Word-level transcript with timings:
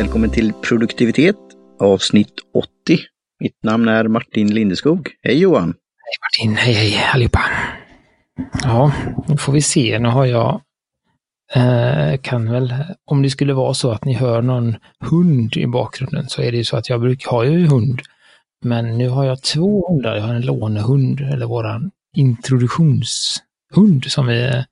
Välkommen 0.00 0.30
till 0.30 0.52
produktivitet 0.52 1.36
avsnitt 1.80 2.34
80. 2.54 2.98
Mitt 3.40 3.62
namn 3.62 3.88
är 3.88 4.08
Martin 4.08 4.54
Lindeskog. 4.54 5.08
Hej 5.22 5.38
Johan! 5.38 5.66
Hej 5.68 6.16
Martin, 6.22 6.56
hej 6.56 6.74
hej 6.74 7.04
allihopa! 7.14 7.40
Ja, 8.62 8.92
nu 9.28 9.36
får 9.36 9.52
vi 9.52 9.62
se. 9.62 9.98
Nu 9.98 10.08
har 10.08 10.26
jag 10.26 10.60
eh, 11.54 12.20
kan 12.20 12.52
väl, 12.52 12.74
om 13.04 13.22
det 13.22 13.30
skulle 13.30 13.52
vara 13.52 13.74
så 13.74 13.90
att 13.90 14.04
ni 14.04 14.14
hör 14.14 14.42
någon 14.42 14.76
hund 15.10 15.56
i 15.56 15.66
bakgrunden 15.66 16.28
så 16.28 16.42
är 16.42 16.50
det 16.50 16.56
ju 16.56 16.64
så 16.64 16.76
att 16.76 16.88
jag 16.88 17.00
brukar 17.00 17.30
ha 17.30 17.44
ju 17.44 17.66
hund. 17.66 18.00
Men 18.64 18.98
nu 18.98 19.08
har 19.08 19.24
jag 19.24 19.42
två 19.42 19.88
hundar. 19.88 20.16
Jag 20.16 20.22
har 20.22 20.34
en 20.34 20.46
lånehund, 20.46 21.20
eller 21.20 21.46
våran 21.46 21.90
introduktionshund 22.16 24.04
som 24.06 24.28
är 24.28 24.64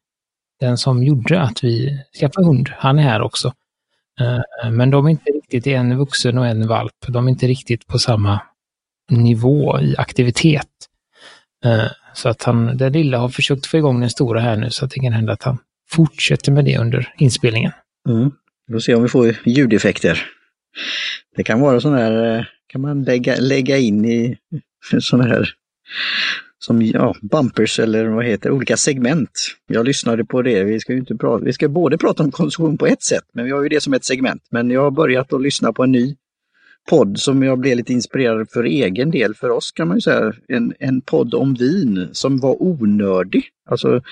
den 0.60 0.78
som 0.78 1.02
gjorde 1.02 1.40
att 1.40 1.64
vi 1.64 2.00
skaffade 2.20 2.46
hund. 2.46 2.68
Han 2.76 2.98
är 2.98 3.02
här 3.02 3.22
också. 3.22 3.52
Eh, 4.20 4.70
men 4.70 4.90
de 4.90 5.06
är 5.06 5.10
inte 5.10 5.30
riktigt, 5.30 5.66
en 5.66 5.98
vuxen 5.98 6.38
och 6.38 6.46
en 6.46 6.68
valp. 6.68 6.92
De 7.08 7.26
är 7.26 7.30
inte 7.30 7.46
riktigt 7.46 7.86
på 7.86 7.98
samma 7.98 8.40
nivå 9.10 9.80
i 9.80 9.94
aktivitet. 9.98 10.68
Eh, 11.64 11.86
så 12.14 12.28
att 12.28 12.42
han, 12.42 12.76
den 12.76 12.92
lilla 12.92 13.18
har 13.18 13.28
försökt 13.28 13.66
få 13.66 13.76
igång 13.76 14.00
den 14.00 14.10
stora 14.10 14.40
här 14.40 14.56
nu 14.56 14.70
så 14.70 14.84
att 14.84 14.90
det 14.90 15.00
kan 15.00 15.12
hända 15.12 15.32
att 15.32 15.42
han 15.42 15.58
fortsätter 15.90 16.52
med 16.52 16.64
det 16.64 16.78
under 16.78 17.14
inspelningen. 17.18 17.72
Mm. 18.08 18.30
Vi 18.66 18.72
får 18.72 18.80
se 18.80 18.94
om 18.94 19.02
vi 19.02 19.08
får 19.08 19.34
ljudeffekter. 19.44 20.26
Det 21.36 21.44
kan 21.44 21.60
vara 21.60 21.80
sådana 21.80 21.98
här, 21.98 22.36
eh, 22.36 22.44
kan 22.66 22.80
man 22.80 23.04
lägga, 23.04 23.36
lägga 23.36 23.78
in 23.78 24.04
i 24.04 24.36
sådana 25.00 25.28
här 25.28 25.50
som 26.58 26.82
ja, 26.82 27.14
bumpers 27.22 27.78
eller 27.78 28.08
vad 28.08 28.24
heter 28.24 28.50
olika 28.50 28.76
segment. 28.76 29.30
Jag 29.66 29.86
lyssnade 29.86 30.24
på 30.24 30.42
det, 30.42 30.64
vi 30.64 30.80
ska 30.80 30.92
ju 30.92 30.98
inte 30.98 31.16
prata, 31.16 31.44
vi 31.44 31.52
ska 31.52 31.68
både 31.68 31.98
prata 31.98 32.22
om 32.22 32.30
konsumtion 32.30 32.78
på 32.78 32.86
ett 32.86 33.02
sätt, 33.02 33.24
men 33.32 33.44
vi 33.44 33.50
har 33.50 33.62
ju 33.62 33.68
det 33.68 33.80
som 33.80 33.94
ett 33.94 34.04
segment. 34.04 34.42
Men 34.50 34.70
jag 34.70 34.82
har 34.82 34.90
börjat 34.90 35.32
att 35.32 35.42
lyssna 35.42 35.72
på 35.72 35.84
en 35.84 35.92
ny 35.92 36.16
podd 36.90 37.18
som 37.18 37.42
jag 37.42 37.58
blev 37.58 37.76
lite 37.76 37.92
inspirerad 37.92 38.50
för 38.50 38.64
egen 38.64 39.10
del, 39.10 39.34
för 39.34 39.50
oss 39.50 39.72
kan 39.72 39.88
man 39.88 39.96
ju 39.96 40.00
säga, 40.00 40.32
en, 40.48 40.74
en 40.78 41.00
podd 41.00 41.34
om 41.34 41.54
vin 41.54 42.08
som 42.12 42.38
var 42.38 42.62
onördig. 42.62 43.44
Alltså 43.70 44.02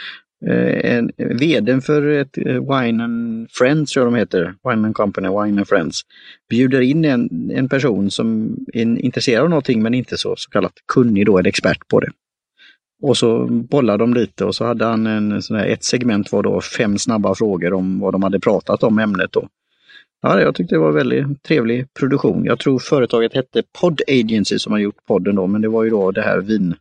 Eh, 0.47 0.93
en, 0.97 1.11
vdn 1.17 1.81
för 1.81 2.09
ett 2.09 2.39
eh, 2.39 2.45
Wine 2.45 3.05
and 3.05 3.51
Friends, 3.51 3.93
tror 3.93 4.07
jag 4.07 4.13
de 4.13 4.19
heter, 4.19 4.55
Wine 4.65 4.87
and 4.87 4.95
Company, 4.95 5.29
Wine 5.29 5.59
and 5.59 5.69
Friends, 5.69 6.03
bjuder 6.51 6.81
in 6.81 7.05
en, 7.05 7.51
en 7.55 7.69
person 7.69 8.11
som 8.11 8.57
är 8.73 8.99
intresserad 8.99 9.43
av 9.43 9.51
någonting 9.51 9.83
men 9.83 9.95
inte 9.95 10.17
så, 10.17 10.35
så 10.37 10.51
kallat 10.51 10.73
kunnig 10.93 11.27
då, 11.27 11.39
en 11.39 11.47
expert 11.47 11.89
på 11.89 12.01
det. 12.01 12.11
Och 13.03 13.17
så 13.17 13.47
bollade 13.47 13.99
de 13.99 14.15
lite 14.15 14.45
och 14.45 14.55
så 14.55 14.65
hade 14.65 14.85
han 14.85 15.07
en, 15.07 15.43
sån 15.43 15.57
här, 15.57 15.67
ett 15.67 15.85
segment 15.85 16.33
var 16.33 16.43
då 16.43 16.61
fem 16.61 16.99
snabba 16.99 17.35
frågor 17.35 17.73
om 17.73 18.01
vad 18.01 18.15
de 18.15 18.23
hade 18.23 18.41
pratat 18.41 18.83
om 18.83 18.99
ämnet. 18.99 19.33
Då. 19.33 19.49
Ja, 20.23 20.41
jag 20.41 20.55
tyckte 20.55 20.75
det 20.75 20.79
var 20.79 20.93
väldigt 20.93 21.43
trevlig 21.43 21.95
produktion. 21.95 22.45
Jag 22.45 22.59
tror 22.59 22.79
företaget 22.79 23.35
hette 23.35 23.63
Pod 23.81 24.01
Agency 24.09 24.59
som 24.59 24.73
har 24.73 24.79
gjort 24.79 25.07
podden 25.07 25.37
då, 25.37 25.47
men 25.47 25.63
det 25.63 25.69
var 25.69 25.85
ju 25.85 25.91
då 25.91 26.11
det 26.11 26.23
här 26.23 26.41
vin, 26.41 26.75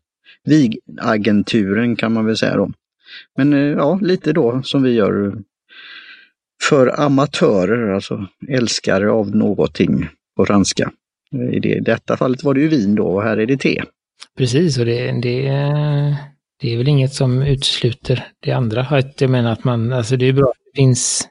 Vigagenturen 0.43 1.95
kan 1.95 2.13
man 2.13 2.25
väl 2.25 2.37
säga 2.37 2.57
då. 2.57 2.71
Men 3.37 3.53
eh, 3.53 3.59
ja, 3.59 3.99
lite 4.01 4.33
då 4.33 4.61
som 4.63 4.83
vi 4.83 4.91
gör 4.91 5.33
för 6.63 7.01
amatörer, 7.01 7.93
alltså 7.93 8.27
älskare 8.49 9.11
av 9.11 9.35
någonting 9.35 10.09
på 10.37 10.45
franska. 10.45 10.91
Eh, 11.33 11.55
I 11.55 11.59
det, 11.59 11.79
detta 11.79 12.17
fallet 12.17 12.43
var 12.43 12.53
det 12.53 12.61
ju 12.61 12.67
vin 12.67 12.95
då 12.95 13.07
och 13.07 13.23
här 13.23 13.37
är 13.37 13.45
det 13.45 13.57
te. 13.57 13.83
Precis, 14.37 14.77
och 14.77 14.85
det, 14.85 15.11
det, 15.21 15.49
det 16.61 16.73
är 16.73 16.77
väl 16.77 16.87
inget 16.87 17.13
som 17.13 17.41
utesluter 17.41 18.27
det 18.39 18.51
andra. 18.51 19.03
Jag 19.17 19.29
menar 19.29 19.51
att 19.51 19.63
man, 19.63 19.93
alltså 19.93 20.17
det 20.17 20.25
är 20.25 20.33
bra 20.33 20.49
att 20.49 20.65
det 20.65 20.79
finns 20.81 21.29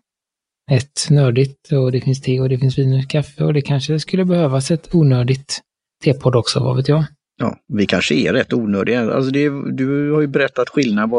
ett 0.70 1.10
nördigt 1.10 1.72
och 1.72 1.92
det 1.92 2.00
finns 2.00 2.20
te 2.20 2.40
och 2.40 2.48
det 2.48 2.58
finns 2.58 2.78
vin 2.78 2.98
och 2.98 3.10
kaffe 3.10 3.44
och 3.44 3.54
det 3.54 3.62
kanske 3.62 4.00
skulle 4.00 4.24
behövas 4.24 4.70
ett 4.70 4.94
onördigt 4.94 5.60
tepodd 6.04 6.36
också, 6.36 6.60
vad 6.60 6.76
vet 6.76 6.88
jag? 6.88 7.04
Ja, 7.36 7.58
vi 7.68 7.86
kanske 7.86 8.14
är 8.14 8.32
rätt 8.32 8.52
onördiga. 8.52 9.12
Alltså 9.12 9.30
det, 9.30 9.72
du 9.72 10.12
har 10.12 10.20
ju 10.20 10.26
berättat 10.26 10.68
skillnad 10.68 11.10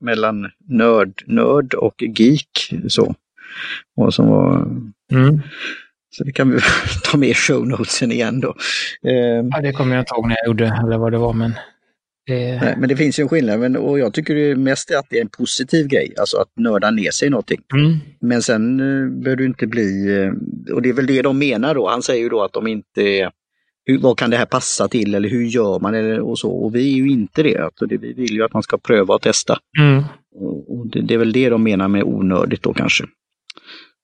mellan 0.00 0.50
nörd, 0.68 1.22
nörd 1.26 1.74
och 1.74 2.02
geek. 2.02 2.74
Så. 2.88 3.14
Och 3.96 4.14
som 4.14 4.28
var... 4.28 4.56
Mm. 5.12 5.40
Så 6.16 6.24
det 6.24 6.32
kan 6.32 6.50
vi 6.50 6.60
ta 7.04 7.16
med 7.16 7.28
i 7.28 7.34
show 7.34 7.66
notesen 7.66 8.12
igen 8.12 8.40
då. 8.40 8.54
Ehm. 9.10 9.48
Ja, 9.50 9.60
det 9.62 9.72
kommer 9.72 9.94
jag 9.94 10.02
inte 10.02 10.14
ihåg 10.14 10.28
när 10.28 10.36
jag 10.36 10.46
gjorde, 10.46 10.80
eller 10.84 10.98
vad 10.98 11.12
det 11.12 11.18
var, 11.18 11.32
men 11.32 11.52
det... 12.26 12.60
Nej, 12.60 12.74
men 12.78 12.88
det 12.88 12.96
finns 12.96 13.18
ju 13.18 13.22
en 13.22 13.28
skillnad 13.28 13.60
men, 13.60 13.76
och 13.76 13.98
jag 13.98 14.14
tycker 14.14 14.34
det 14.34 14.56
mest 14.56 14.90
är 14.90 14.96
att 14.96 15.06
det 15.10 15.16
är 15.16 15.22
en 15.22 15.28
positiv 15.28 15.86
grej, 15.86 16.14
alltså 16.18 16.36
att 16.36 16.48
nörda 16.56 16.90
ner 16.90 17.10
sig 17.10 17.28
i 17.28 17.30
någonting. 17.30 17.60
Mm. 17.74 17.98
Men 18.20 18.42
sen 18.42 18.78
behöver 19.22 19.36
du 19.36 19.44
inte 19.44 19.66
bli, 19.66 20.08
uh, 20.08 20.32
och 20.74 20.82
det 20.82 20.88
är 20.88 20.92
väl 20.92 21.06
det 21.06 21.22
de 21.22 21.38
menar 21.38 21.74
då, 21.74 21.88
han 21.88 22.02
säger 22.02 22.22
ju 22.22 22.28
då 22.28 22.42
att 22.42 22.52
de 22.52 22.66
inte 22.66 23.30
hur, 23.84 23.98
vad 23.98 24.18
kan 24.18 24.30
det 24.30 24.36
här 24.36 24.46
passa 24.46 24.88
till 24.88 25.14
eller 25.14 25.28
hur 25.28 25.44
gör 25.44 25.80
man 25.80 25.94
eller, 25.94 26.20
och 26.20 26.38
så. 26.38 26.50
Och 26.50 26.74
vi 26.74 26.92
är 26.92 26.96
ju 26.96 27.10
inte 27.10 27.42
det. 27.42 27.58
Alltså 27.58 27.86
det 27.86 27.96
vi 27.96 28.12
vill 28.12 28.32
ju 28.32 28.44
att 28.44 28.52
man 28.52 28.62
ska 28.62 28.78
pröva 28.78 29.14
och 29.14 29.22
testa. 29.22 29.58
Mm. 29.80 30.04
Och, 30.68 30.86
det, 30.86 31.00
det, 31.00 31.14
är 31.14 31.18
väl 31.18 31.32
det 31.32 31.48
de 31.48 31.62
menar 31.62 31.88
med 31.88 32.02
onördigt 32.04 32.62
då 32.62 32.74
kanske. 32.74 33.04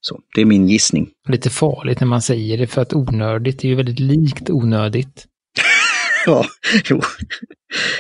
Så 0.01 0.21
det 0.35 0.41
är 0.41 0.45
min 0.45 0.69
gissning. 0.69 1.09
Lite 1.29 1.51
farligt 1.51 2.01
när 2.01 2.07
man 2.07 2.23
säger 2.23 2.59
det 2.59 2.67
för 2.67 2.83
att 2.83 2.95
onördigt 2.95 3.65
är 3.65 3.69
ju 3.69 3.75
väldigt 3.75 4.01
likt 4.01 4.51
onödigt. 4.51 5.27
ja, 6.27 6.45
jo. 6.85 7.01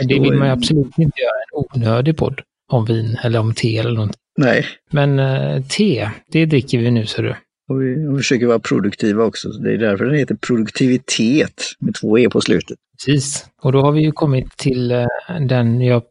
Det 0.08 0.20
vill 0.20 0.34
man 0.34 0.48
ju 0.48 0.52
absolut 0.52 0.98
inte 0.98 1.20
göra 1.20 1.30
en 1.52 1.80
onödig 1.82 2.16
podd 2.16 2.40
om 2.72 2.84
vin 2.84 3.18
eller 3.22 3.38
om 3.38 3.54
te 3.54 3.78
eller 3.78 3.90
någonting. 3.90 4.20
Nej. 4.38 4.66
Men 4.90 5.18
uh, 5.18 5.62
te, 5.62 6.10
det 6.32 6.46
dricker 6.46 6.78
vi 6.78 6.90
nu 6.90 7.06
ser 7.06 7.22
du. 7.22 7.34
Och 7.70 7.82
vi, 7.82 8.06
och 8.06 8.16
försöker 8.16 8.46
vara 8.46 8.58
produktiva 8.58 9.24
också. 9.24 9.52
Så 9.52 9.62
det 9.62 9.72
är 9.72 9.78
därför 9.78 10.04
den 10.04 10.14
heter 10.14 10.34
produktivitet 10.34 11.62
med 11.78 11.94
två 11.94 12.18
e 12.18 12.28
på 12.30 12.40
slutet. 12.40 12.78
Precis. 12.98 13.46
Och 13.62 13.72
då 13.72 13.80
har 13.80 13.92
vi 13.92 14.02
ju 14.02 14.12
kommit 14.12 14.56
till 14.56 14.92
uh, 14.92 15.06
den 15.48 15.80
jag 15.80 16.02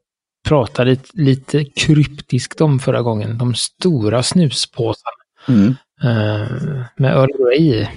pratade 0.47 0.97
lite, 1.13 1.65
kryptiskt 1.65 2.61
om 2.61 2.79
förra 2.79 3.01
gången. 3.01 3.37
De 3.37 3.55
stora 3.55 4.23
snuspåsarna. 4.23 5.15
Mm. 5.47 5.67
Uh, 6.03 6.83
med 6.97 7.11
Earl 7.11 7.29
Grey 7.37 7.87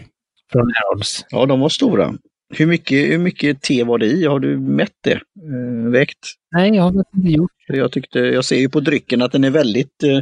från 0.53 0.73
Harrods. 0.75 1.25
Ja, 1.31 1.47
de 1.47 1.61
var 1.61 1.69
stora. 1.69 2.15
Hur 2.55 2.67
mycket, 2.67 3.11
hur 3.11 3.19
mycket 3.19 3.63
te 3.63 3.85
var 3.85 3.99
det 3.99 4.07
i? 4.07 4.27
Har 4.27 4.41
du 4.41 4.59
mätt 4.59 4.97
det? 5.05 5.21
Uh, 5.51 5.91
vägt? 5.91 6.19
Nej, 6.51 6.75
jag 6.75 6.83
har 6.83 7.05
inte 7.15 7.29
gjort. 7.29 7.51
Jag, 7.67 7.93
tyckte, 7.93 8.19
jag 8.19 8.45
ser 8.45 8.57
ju 8.57 8.69
på 8.69 8.81
drycken 8.81 9.23
att 9.23 9.33
den 9.33 9.45
är 9.45 9.51
väldigt, 9.51 10.05
uh, 10.05 10.21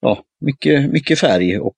ja, 0.00 0.22
mycket, 0.40 0.92
mycket 0.92 1.18
färg 1.18 1.58
och 1.58 1.76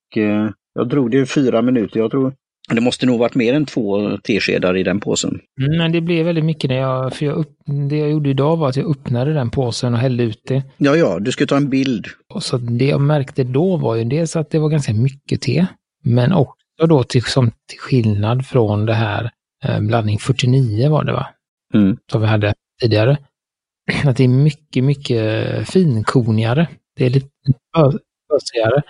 jag 0.74 0.88
drog 0.88 1.10
det 1.10 1.18
i 1.18 1.26
fyra 1.26 1.62
minuter. 1.62 2.00
Jag 2.00 2.10
tror 2.10 2.32
det 2.74 2.80
måste 2.80 3.06
nog 3.06 3.18
varit 3.18 3.34
mer 3.34 3.54
än 3.54 3.66
två 3.66 4.16
teskedar 4.16 4.76
i 4.76 4.82
den 4.82 5.00
påsen. 5.00 5.40
Mm, 5.60 5.78
men 5.78 5.92
det 5.92 6.00
blev 6.00 6.26
väldigt 6.26 6.44
mycket 6.44 6.70
när 6.70 6.76
jag, 6.76 7.14
för 7.14 7.26
jag 7.26 7.36
upp, 7.36 7.56
det 7.88 7.96
jag 7.96 8.10
gjorde 8.10 8.30
idag 8.30 8.56
var 8.56 8.68
att 8.68 8.76
jag 8.76 8.90
öppnade 8.90 9.32
den 9.32 9.50
påsen 9.50 9.94
och 9.94 10.00
hällde 10.00 10.22
ut 10.22 10.42
det. 10.44 10.62
Ja, 10.76 10.96
ja, 10.96 11.18
du 11.18 11.32
skulle 11.32 11.46
ta 11.46 11.56
en 11.56 11.70
bild. 11.70 12.06
Och 12.34 12.42
så 12.42 12.58
det 12.58 12.84
jag 12.84 13.00
märkte 13.00 13.44
då 13.44 13.76
var 13.76 13.96
ju 13.96 14.04
dels 14.04 14.36
att 14.36 14.50
det 14.50 14.58
var 14.58 14.68
ganska 14.68 14.92
mycket 14.92 15.40
te, 15.40 15.66
men 16.04 16.32
också 16.32 16.86
då 16.88 17.04
till, 17.04 17.22
som 17.22 17.50
till 17.50 17.78
skillnad 17.78 18.46
från 18.46 18.86
det 18.86 18.94
här 18.94 19.30
eh, 19.64 19.80
blandning 19.80 20.18
49 20.18 20.90
var 20.90 21.04
det 21.04 21.12
va? 21.12 21.26
Mm. 21.74 21.96
Som 22.12 22.20
vi 22.20 22.26
hade 22.26 22.54
tidigare. 22.80 23.18
Att 24.04 24.16
det 24.16 24.24
är 24.24 24.28
mycket, 24.28 24.84
mycket 24.84 25.68
finkornigare. 25.68 26.68
Det 26.96 27.06
är 27.06 27.10
lite 27.10 27.28
ösigare 28.36 28.82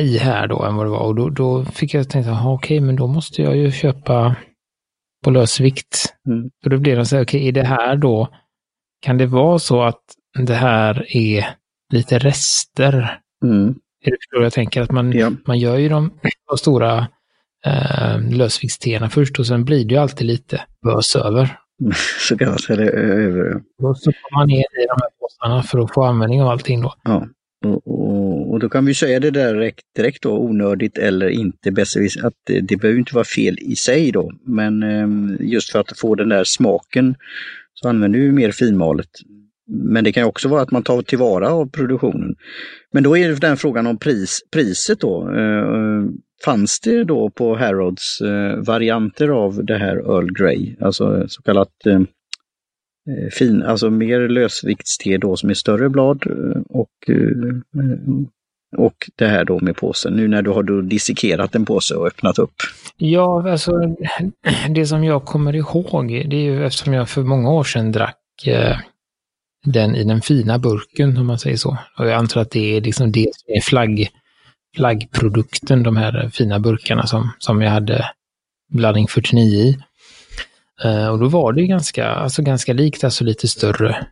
i 0.00 0.18
här 0.18 0.46
då 0.46 0.62
än 0.62 0.76
vad 0.76 0.86
det 0.86 0.90
var. 0.90 1.00
Och 1.00 1.14
då, 1.14 1.28
då 1.28 1.64
fick 1.64 1.94
jag 1.94 2.10
tänka, 2.10 2.30
okej, 2.32 2.52
okay, 2.52 2.80
men 2.80 2.96
då 2.96 3.06
måste 3.06 3.42
jag 3.42 3.56
ju 3.56 3.72
köpa 3.72 4.36
på 5.24 5.30
lösvikt. 5.30 6.14
Mm. 6.28 6.50
Och 6.64 6.70
då 6.70 6.78
blev 6.78 6.96
det 6.96 7.04
så 7.04 7.16
här, 7.16 7.24
okej, 7.24 7.38
okay, 7.38 7.48
är 7.48 7.52
det 7.52 7.66
här 7.66 7.96
då, 7.96 8.28
kan 9.00 9.18
det 9.18 9.26
vara 9.26 9.58
så 9.58 9.82
att 9.82 10.02
det 10.38 10.54
här 10.54 11.16
är 11.16 11.46
lite 11.92 12.18
rester? 12.18 13.20
Mm. 13.44 13.74
Är 14.04 14.10
det 14.10 14.16
så 14.30 14.42
jag 14.42 14.52
tänker? 14.52 14.82
Att 14.82 14.90
man, 14.90 15.12
ja. 15.12 15.30
man 15.46 15.58
gör 15.58 15.76
ju 15.76 15.88
de, 15.88 16.10
de 16.48 16.58
stora 16.58 17.06
eh, 17.64 18.20
lösviktsteerna 18.30 19.08
först 19.08 19.38
och 19.38 19.46
sen 19.46 19.64
blir 19.64 19.84
det 19.84 19.94
ju 19.94 20.00
alltid 20.00 20.26
lite 20.26 20.62
bös 20.82 21.16
över. 21.16 21.58
Så 22.28 22.38
kan 22.38 22.48
man 22.48 22.58
säga 22.58 22.76
det 22.76 22.90
över. 22.90 23.62
Då 23.78 23.94
stoppar 23.94 24.38
man 24.38 24.48
ner 24.48 24.58
i 24.58 24.86
de 24.88 24.96
här 25.02 25.10
påsarna 25.20 25.62
för 25.62 25.78
att 25.78 25.94
få 25.94 26.04
användning 26.04 26.42
av 26.42 26.48
allting 26.48 26.82
då. 26.82 26.94
Ja. 27.04 27.26
Och, 27.66 27.86
och, 27.86 28.52
och, 28.52 28.60
då 28.60 28.68
kan 28.68 28.86
vi 28.86 28.94
säga 28.94 29.20
det 29.20 29.30
där 29.30 29.54
direkt, 29.54 29.84
direkt 29.96 30.22
då, 30.22 30.38
onödigt 30.38 30.98
eller 30.98 31.28
inte 31.28 31.84
att 32.22 32.34
det, 32.46 32.60
det 32.60 32.76
behöver 32.76 32.98
inte 32.98 33.14
vara 33.14 33.24
fel 33.24 33.58
i 33.60 33.76
sig 33.76 34.12
då, 34.12 34.32
men 34.46 34.82
ehm, 34.82 35.36
just 35.40 35.72
för 35.72 35.78
att 35.78 35.98
få 35.98 36.14
den 36.14 36.28
där 36.28 36.44
smaken 36.44 37.14
så 37.74 37.88
använder 37.88 38.18
vi 38.18 38.32
mer 38.32 38.50
finmalet. 38.50 39.08
Men 39.68 40.04
det 40.04 40.12
kan 40.12 40.24
också 40.24 40.48
vara 40.48 40.62
att 40.62 40.70
man 40.70 40.82
tar 40.82 41.02
tillvara 41.02 41.48
av 41.48 41.70
produktionen. 41.70 42.34
Men 42.92 43.02
då 43.02 43.16
är 43.16 43.28
det 43.28 43.34
den 43.34 43.56
frågan 43.56 43.86
om 43.86 43.98
pris, 43.98 44.38
priset 44.52 45.00
då. 45.00 45.28
Ehm, 45.28 46.08
fanns 46.44 46.80
det 46.80 47.04
då 47.04 47.30
på 47.30 47.56
Harrods 47.56 48.20
eh, 48.20 48.56
varianter 48.56 49.28
av 49.28 49.64
det 49.64 49.78
här 49.78 49.96
Earl 49.96 50.32
Grey, 50.32 50.76
alltså 50.80 51.24
så 51.28 51.42
kallat 51.42 51.86
ehm, 51.86 52.06
Eh, 53.08 53.30
fin, 53.30 53.62
alltså 53.62 53.90
mer 53.90 54.28
lösviktste 54.28 55.18
då 55.18 55.36
som 55.36 55.50
är 55.50 55.54
större 55.54 55.88
blad 55.88 56.26
eh, 56.26 56.60
och 56.68 56.90
eh, 57.08 57.84
och 58.76 59.10
det 59.16 59.26
här 59.26 59.44
då 59.44 59.60
med 59.60 59.76
påsen, 59.76 60.12
nu 60.12 60.28
när 60.28 60.42
du 60.42 60.50
har 60.50 60.62
då 60.62 60.80
dissekerat 60.80 61.54
en 61.54 61.64
påse 61.64 61.94
och 61.94 62.06
öppnat 62.06 62.38
upp? 62.38 62.54
Ja, 62.96 63.50
alltså 63.50 63.72
det 64.68 64.86
som 64.86 65.04
jag 65.04 65.24
kommer 65.24 65.56
ihåg, 65.56 66.08
det 66.08 66.36
är 66.36 66.42
ju 66.42 66.66
eftersom 66.66 66.92
jag 66.92 67.08
för 67.08 67.22
många 67.22 67.50
år 67.50 67.64
sedan 67.64 67.92
drack 67.92 68.46
eh, 68.46 68.78
den 69.64 69.96
i 69.96 70.04
den 70.04 70.20
fina 70.20 70.58
burken, 70.58 71.18
om 71.18 71.26
man 71.26 71.38
säger 71.38 71.56
så. 71.56 71.78
Och 71.98 72.06
jag 72.06 72.12
antar 72.12 72.40
att 72.40 72.50
det 72.50 72.76
är 72.76 72.80
liksom 72.80 73.12
det 73.12 73.30
som 73.34 73.54
är 73.54 73.60
flagg, 73.60 74.08
flaggprodukten, 74.76 75.82
de 75.82 75.96
här 75.96 76.30
fina 76.32 76.58
burkarna 76.60 77.06
som, 77.06 77.30
som 77.38 77.62
jag 77.62 77.70
hade 77.70 78.04
blandning 78.72 79.08
49 79.08 79.42
i. 79.42 79.78
Uh, 80.84 81.08
och 81.08 81.18
då 81.18 81.28
var 81.28 81.52
det 81.52 81.66
ganska, 81.66 82.08
alltså 82.08 82.42
ganska 82.42 82.72
likt, 82.72 83.04
alltså 83.04 83.24
lite 83.24 83.48
större 83.48 84.06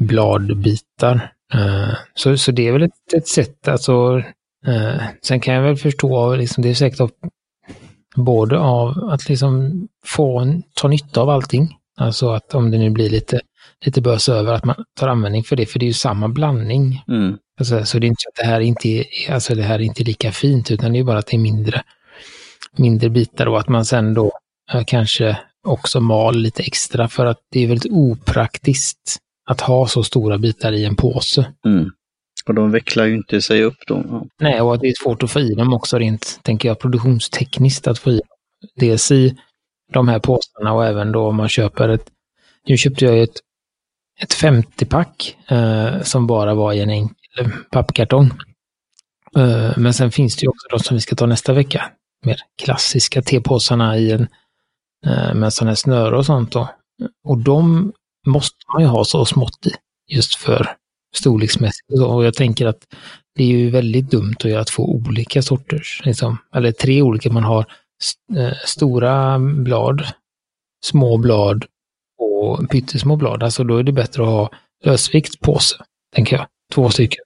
bladbitar. 0.00 1.32
Uh, 1.54 1.94
så, 2.14 2.36
så 2.36 2.52
det 2.52 2.68
är 2.68 2.72
väl 2.72 2.82
ett, 2.82 3.14
ett 3.16 3.28
sätt, 3.28 3.68
alltså, 3.68 4.16
uh, 4.68 5.02
sen 5.22 5.40
kan 5.40 5.54
jag 5.54 5.62
väl 5.62 5.76
förstå, 5.76 6.34
liksom, 6.34 6.62
det 6.62 6.70
är 6.70 6.74
säkert 6.74 7.00
av, 7.00 7.10
både 8.16 8.58
av 8.58 9.08
att 9.10 9.28
liksom 9.28 9.82
få 10.04 10.52
ta 10.74 10.88
nytta 10.88 11.20
av 11.20 11.30
allting, 11.30 11.76
alltså 11.96 12.30
att 12.30 12.54
om 12.54 12.70
det 12.70 12.78
nu 12.78 12.90
blir 12.90 13.10
lite 13.10 13.40
lite 13.84 14.00
bös 14.00 14.28
över 14.28 14.52
att 14.52 14.64
man 14.64 14.84
tar 14.98 15.08
användning 15.08 15.44
för 15.44 15.56
det, 15.56 15.66
för 15.66 15.78
det 15.78 15.84
är 15.84 15.88
ju 15.88 15.92
samma 15.92 16.28
blandning. 16.28 17.04
Mm. 17.08 17.36
Alltså, 17.58 17.84
så 17.84 17.98
det 17.98 18.06
är 18.06 18.08
inte 18.08 18.22
så 18.22 18.28
att 18.28 18.44
det 18.44 18.50
här 18.50 18.60
inte 18.60 18.88
är, 18.88 19.04
alltså 19.30 19.54
det 19.54 19.62
här 19.62 19.74
är 19.74 19.82
inte 19.82 20.04
lika 20.04 20.32
fint, 20.32 20.70
utan 20.70 20.92
det 20.92 20.98
är 20.98 21.04
bara 21.04 21.18
att 21.18 21.26
det 21.26 21.36
är 21.36 21.38
mindre, 21.38 21.82
mindre 22.76 23.10
bitar 23.10 23.46
och 23.46 23.60
att 23.60 23.68
man 23.68 23.84
sen 23.84 24.14
då 24.14 24.32
kanske 24.86 25.38
också 25.64 26.00
mal 26.00 26.36
lite 26.36 26.62
extra 26.62 27.08
för 27.08 27.26
att 27.26 27.38
det 27.50 27.60
är 27.60 27.66
väldigt 27.68 27.92
opraktiskt 27.92 29.18
att 29.46 29.60
ha 29.60 29.86
så 29.86 30.02
stora 30.02 30.38
bitar 30.38 30.72
i 30.72 30.84
en 30.84 30.96
påse. 30.96 31.52
Mm. 31.64 31.90
Och 32.46 32.54
de 32.54 32.70
vecklar 32.70 33.04
ju 33.04 33.14
inte 33.14 33.42
sig 33.42 33.62
upp 33.62 33.78
då. 33.86 34.04
Ja. 34.08 34.26
Nej, 34.40 34.60
och 34.60 34.74
att 34.74 34.80
det 34.80 34.88
är 34.88 34.94
svårt 35.02 35.22
att 35.22 35.30
få 35.30 35.40
i 35.40 35.54
dem 35.54 35.72
också 35.72 35.98
rent, 35.98 36.40
tänker 36.42 36.68
jag, 36.68 36.78
produktionstekniskt 36.78 37.86
att 37.86 37.98
få 37.98 38.10
i 38.10 38.20
Dels 38.76 39.12
i 39.12 39.36
de 39.92 40.08
här 40.08 40.18
påsarna 40.18 40.72
och 40.72 40.86
även 40.86 41.12
då 41.12 41.26
om 41.26 41.36
man 41.36 41.48
köper 41.48 41.88
ett... 41.88 42.10
Nu 42.66 42.76
köpte 42.76 43.04
jag 43.04 43.22
ett 43.22 43.40
ett 44.20 44.34
50-pack 44.34 45.36
eh, 45.48 46.02
som 46.02 46.26
bara 46.26 46.54
var 46.54 46.72
i 46.72 46.80
en 46.80 46.90
enkel 46.90 47.52
pappkartong. 47.70 48.30
Eh, 49.36 49.72
men 49.76 49.94
sen 49.94 50.10
finns 50.10 50.36
det 50.36 50.42
ju 50.42 50.48
också 50.48 50.68
de 50.70 50.78
som 50.78 50.94
vi 50.94 51.00
ska 51.00 51.16
ta 51.16 51.26
nästa 51.26 51.52
vecka. 51.52 51.90
Mer 52.26 52.36
klassiska 52.62 53.22
tepåsarna 53.22 53.98
i 53.98 54.12
en 54.12 54.28
Eh, 55.06 55.34
med 55.34 55.52
sådana 55.52 55.70
här 55.70 55.76
snöre 55.76 56.16
och 56.16 56.26
sånt 56.26 56.52
då. 56.52 56.68
Och 57.24 57.38
de 57.38 57.92
måste 58.26 58.56
man 58.72 58.82
ju 58.82 58.88
ha 58.88 59.04
så 59.04 59.24
smått 59.24 59.66
i, 59.66 59.70
just 60.14 60.34
för 60.34 60.76
storleksmässigt. 61.16 62.02
Och 62.06 62.24
jag 62.24 62.34
tänker 62.34 62.66
att 62.66 62.78
det 63.34 63.42
är 63.44 63.48
ju 63.48 63.70
väldigt 63.70 64.10
dumt 64.10 64.34
att 64.38 64.50
göra 64.50 64.64
två 64.64 64.82
olika 64.82 65.42
sorters, 65.42 66.02
liksom, 66.04 66.38
eller 66.54 66.72
tre 66.72 67.02
olika. 67.02 67.32
Man 67.32 67.44
har 67.44 67.66
st 68.02 68.40
eh, 68.40 68.52
stora 68.64 69.38
blad, 69.38 70.06
små 70.84 71.18
blad 71.18 71.64
och 72.18 72.70
pyttesmå 72.70 73.16
blad. 73.16 73.42
Alltså 73.42 73.64
då 73.64 73.76
är 73.76 73.82
det 73.82 73.92
bättre 73.92 74.22
att 74.22 74.28
ha 74.28 74.50
lösviktspåse, 74.84 75.76
tänker 76.14 76.36
jag. 76.36 76.46
Två 76.74 76.90
stycken. 76.90 77.24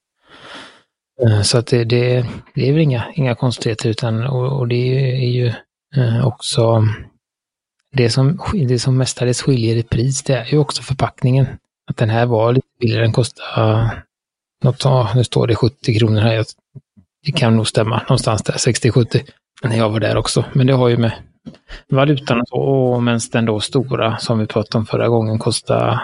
Eh, 1.22 1.42
så 1.42 1.58
att 1.58 1.66
det, 1.66 1.84
det, 1.84 2.26
det 2.54 2.69
är 2.69 2.72
väl 2.72 2.82
inga, 2.82 3.12
inga 3.14 3.34
konstigheter 3.34 3.88
utan, 3.88 4.26
och, 4.26 4.58
och 4.58 4.69
det 4.69 5.14
är 5.25 5.30
ju 5.30 5.52
också 6.25 6.84
det 7.93 8.11
som, 8.11 8.40
det 8.69 8.79
som 8.79 8.96
mestadels 8.96 9.43
skiljer 9.43 9.76
i 9.76 9.82
pris, 9.82 10.23
det 10.23 10.35
är 10.35 10.46
ju 10.46 10.58
också 10.58 10.82
förpackningen. 10.82 11.46
Att 11.90 11.96
den 11.96 12.11
här 12.11 12.26
var 12.26 12.52
lite 12.52 12.67
billigare, 12.81 13.02
den 13.02 13.12
kostade, 13.12 13.90
något, 14.64 15.14
nu 15.14 15.25
står 15.25 15.46
det 15.46 15.55
70 15.55 15.99
kronor 15.99 16.20
här. 16.20 16.44
Det 17.26 17.32
kan 17.32 17.56
nog 17.56 17.69
stämma 17.69 17.99
någonstans 17.99 18.43
där, 18.43 18.55
60-70. 18.55 19.25
När 19.62 19.76
jag 19.76 19.90
var 19.90 20.00
där 20.00 20.17
också. 20.17 20.44
Men 20.52 20.67
det 20.67 20.73
har 20.73 20.88
ju 20.88 20.96
med 20.96 21.12
valutan 21.88 22.44
och, 22.50 22.94
och 22.94 23.02
medan 23.02 23.20
den 23.32 23.44
då 23.44 23.61
stora 23.61 24.19
som 24.19 24.38
vi 24.38 24.46
pratade 24.46 24.79
om 24.79 24.87
förra 24.87 25.08
gången 25.08 25.38
kostar 25.38 26.00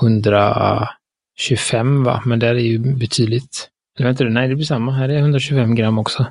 125 0.00 2.04
va, 2.04 2.22
men 2.24 2.38
där 2.38 2.54
är 2.54 2.60
ju 2.60 2.78
betydligt, 2.78 3.68
eller 3.98 4.30
nej 4.30 4.48
det 4.48 4.54
blir 4.54 4.64
samma, 4.64 4.92
här 4.92 5.08
är 5.08 5.18
125 5.18 5.74
gram 5.74 5.98
också. 5.98 6.26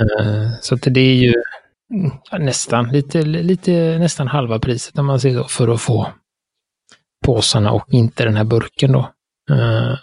Eh, 0.00 0.50
så 0.60 0.74
att 0.74 0.82
det 0.82 1.00
är 1.00 1.14
ju 1.14 1.34
nästan, 2.38 2.88
lite, 2.88 3.22
lite, 3.22 3.98
nästan 3.98 4.28
halva 4.28 4.58
priset 4.58 4.98
om 4.98 5.06
man 5.06 5.20
säger 5.20 5.42
så, 5.42 5.48
för 5.48 5.68
att 5.68 5.80
få 5.80 6.06
påsarna 7.26 7.72
och 7.72 7.86
inte 7.90 8.24
den 8.24 8.36
här 8.36 8.44
burken 8.44 8.92
då. 8.92 9.10
Uh, 9.50 9.96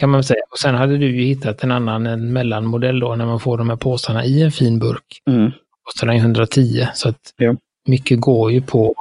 kan 0.00 0.10
man 0.10 0.24
säga. 0.24 0.40
Och 0.50 0.58
sen 0.58 0.74
hade 0.74 0.98
du 0.98 1.16
ju 1.16 1.24
hittat 1.24 1.62
en 1.62 1.70
annan, 1.70 2.06
en 2.06 2.32
mellanmodell 2.32 3.00
då, 3.00 3.14
när 3.14 3.26
man 3.26 3.40
får 3.40 3.58
de 3.58 3.70
här 3.70 3.76
påsarna 3.76 4.24
i 4.24 4.42
en 4.42 4.52
fin 4.52 4.78
burk. 4.78 5.22
Mm 5.28 5.50
kostar 5.90 6.06
den 6.06 6.16
110. 6.16 6.88
Så 6.94 7.08
att 7.08 7.34
ja. 7.36 7.56
mycket 7.88 8.20
går 8.20 8.52
ju 8.52 8.62
på 8.62 8.94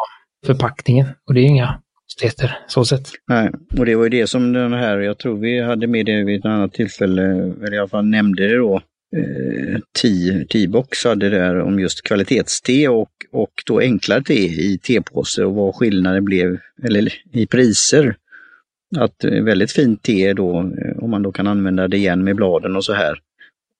förpackningen 0.45 1.05
och 1.27 1.33
det 1.33 1.41
är 1.41 1.45
inga 1.45 1.79
konstigheter 2.05 2.57
så 2.67 2.85
sett. 2.85 3.07
Nej, 3.27 3.49
och 3.77 3.85
det 3.85 3.95
var 3.95 4.03
ju 4.03 4.09
det 4.09 4.27
som 4.27 4.53
den 4.53 4.73
här, 4.73 4.99
jag 4.99 5.17
tror 5.17 5.37
vi 5.37 5.61
hade 5.61 5.87
med 5.87 6.05
det 6.05 6.23
vid 6.23 6.39
ett 6.39 6.45
annat 6.45 6.73
tillfälle, 6.73 7.21
eller 7.21 7.73
i 7.73 7.79
alla 7.79 7.87
fall 7.87 8.05
nämnde 8.05 8.47
det 8.47 8.57
då, 8.57 8.81
eh, 9.15 9.79
T-box 10.51 11.03
det 11.03 11.29
där 11.29 11.59
om 11.59 11.79
just 11.79 12.01
kvalitetste 12.01 12.87
och, 12.87 13.11
och 13.31 13.63
då 13.65 13.79
enklare 13.79 14.23
te 14.23 14.45
i 14.45 14.79
tepåse 14.83 15.45
och 15.45 15.55
vad 15.55 15.75
skillnaden 15.75 16.25
blev, 16.25 16.57
eller 16.83 17.13
i 17.31 17.45
priser. 17.45 18.15
Att 18.97 19.23
eh, 19.23 19.43
väldigt 19.43 19.71
fint 19.71 20.03
te 20.03 20.33
då, 20.33 20.59
eh, 20.59 21.03
om 21.03 21.09
man 21.09 21.23
då 21.23 21.31
kan 21.31 21.47
använda 21.47 21.87
det 21.87 21.97
igen 21.97 22.23
med 22.23 22.35
bladen 22.35 22.75
och 22.75 22.85
så 22.85 22.93
här, 22.93 23.19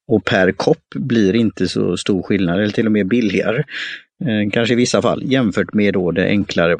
och 0.08 0.26
per 0.26 0.52
kopp 0.52 0.84
blir 0.96 1.36
inte 1.36 1.68
så 1.68 1.98
stor 1.98 2.24
skillnad, 2.24 2.60
eller 2.60 2.74
till 2.74 2.86
och 2.86 2.92
med 2.92 3.08
billigare, 3.08 3.64
eh, 4.26 4.52
kanske 4.52 4.74
i 4.74 4.78
vissa 4.78 5.02
fall, 5.02 5.24
jämfört 5.26 5.74
med 5.74 5.94
då 5.94 6.12
det 6.12 6.26
enklare 6.26 6.78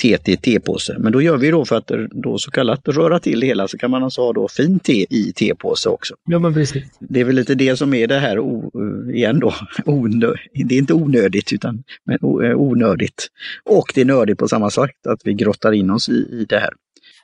TT-tepåse. 0.00 0.98
Men 0.98 1.12
då 1.12 1.22
gör 1.22 1.36
vi 1.36 1.50
då 1.50 1.64
för 1.64 1.76
att 1.76 1.90
då 2.10 2.38
så 2.38 2.50
kallat 2.50 2.88
röra 2.88 3.20
till 3.20 3.40
det 3.40 3.46
hela 3.46 3.68
så 3.68 3.78
kan 3.78 3.90
man 3.90 4.04
alltså 4.04 4.20
ha 4.20 4.32
då 4.32 4.48
fin 4.48 4.78
te 4.80 5.06
i 5.10 5.32
tepåse 5.32 5.88
också. 5.88 6.14
Ja 6.24 6.38
men 6.38 6.54
precis. 6.54 6.84
Det 7.00 7.20
är 7.20 7.24
väl 7.24 7.34
lite 7.34 7.54
det 7.54 7.76
som 7.76 7.94
är 7.94 8.06
det 8.06 8.18
här 8.18 8.38
igen 9.14 9.40
då. 9.40 9.54
Onö 9.84 10.34
det 10.54 10.74
är 10.74 10.78
inte 10.78 10.94
onödigt 10.94 11.52
utan 11.52 11.82
men 12.04 12.18
eh, 12.44 12.56
onödigt. 12.56 13.28
Och 13.64 13.92
det 13.94 14.00
är 14.00 14.04
nördigt 14.04 14.38
på 14.38 14.48
samma 14.48 14.70
sätt 14.70 15.06
att 15.08 15.20
vi 15.24 15.34
grottar 15.34 15.72
in 15.72 15.90
oss 15.90 16.08
i, 16.08 16.12
i 16.12 16.46
det 16.48 16.58
här. 16.58 16.70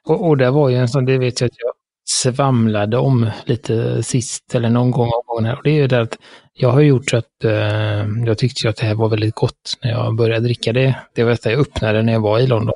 Och, 0.04 0.28
och 0.28 0.36
det 0.36 0.50
var 0.50 0.68
ju 0.68 0.76
en 0.76 0.88
sån, 0.88 1.04
det 1.04 1.18
vet 1.18 1.40
jag 1.40 1.48
att 1.48 1.54
jag 1.58 1.72
svamlade 2.08 2.98
om 2.98 3.30
lite 3.44 4.02
sist 4.02 4.54
eller 4.54 4.70
någon 4.70 4.90
gång 4.90 5.10
här. 5.44 5.56
Och 5.56 5.62
det 5.62 5.70
är 5.70 5.74
ju 5.74 5.86
det 5.86 6.00
att 6.00 6.18
jag 6.52 6.70
har 6.70 6.80
gjort 6.80 7.10
så 7.10 7.16
att 7.16 7.44
eh, 7.44 8.06
jag 8.26 8.38
tyckte 8.38 8.68
att 8.68 8.76
det 8.76 8.86
här 8.86 8.94
var 8.94 9.08
väldigt 9.08 9.34
gott 9.34 9.78
när 9.82 9.90
jag 9.90 10.16
började 10.16 10.44
dricka 10.44 10.72
det. 10.72 10.96
Det 11.14 11.24
var 11.24 11.30
detta 11.30 11.50
jag 11.50 11.60
öppnade 11.60 12.02
när 12.02 12.12
jag 12.12 12.20
var 12.20 12.38
i 12.38 12.46
London. 12.46 12.74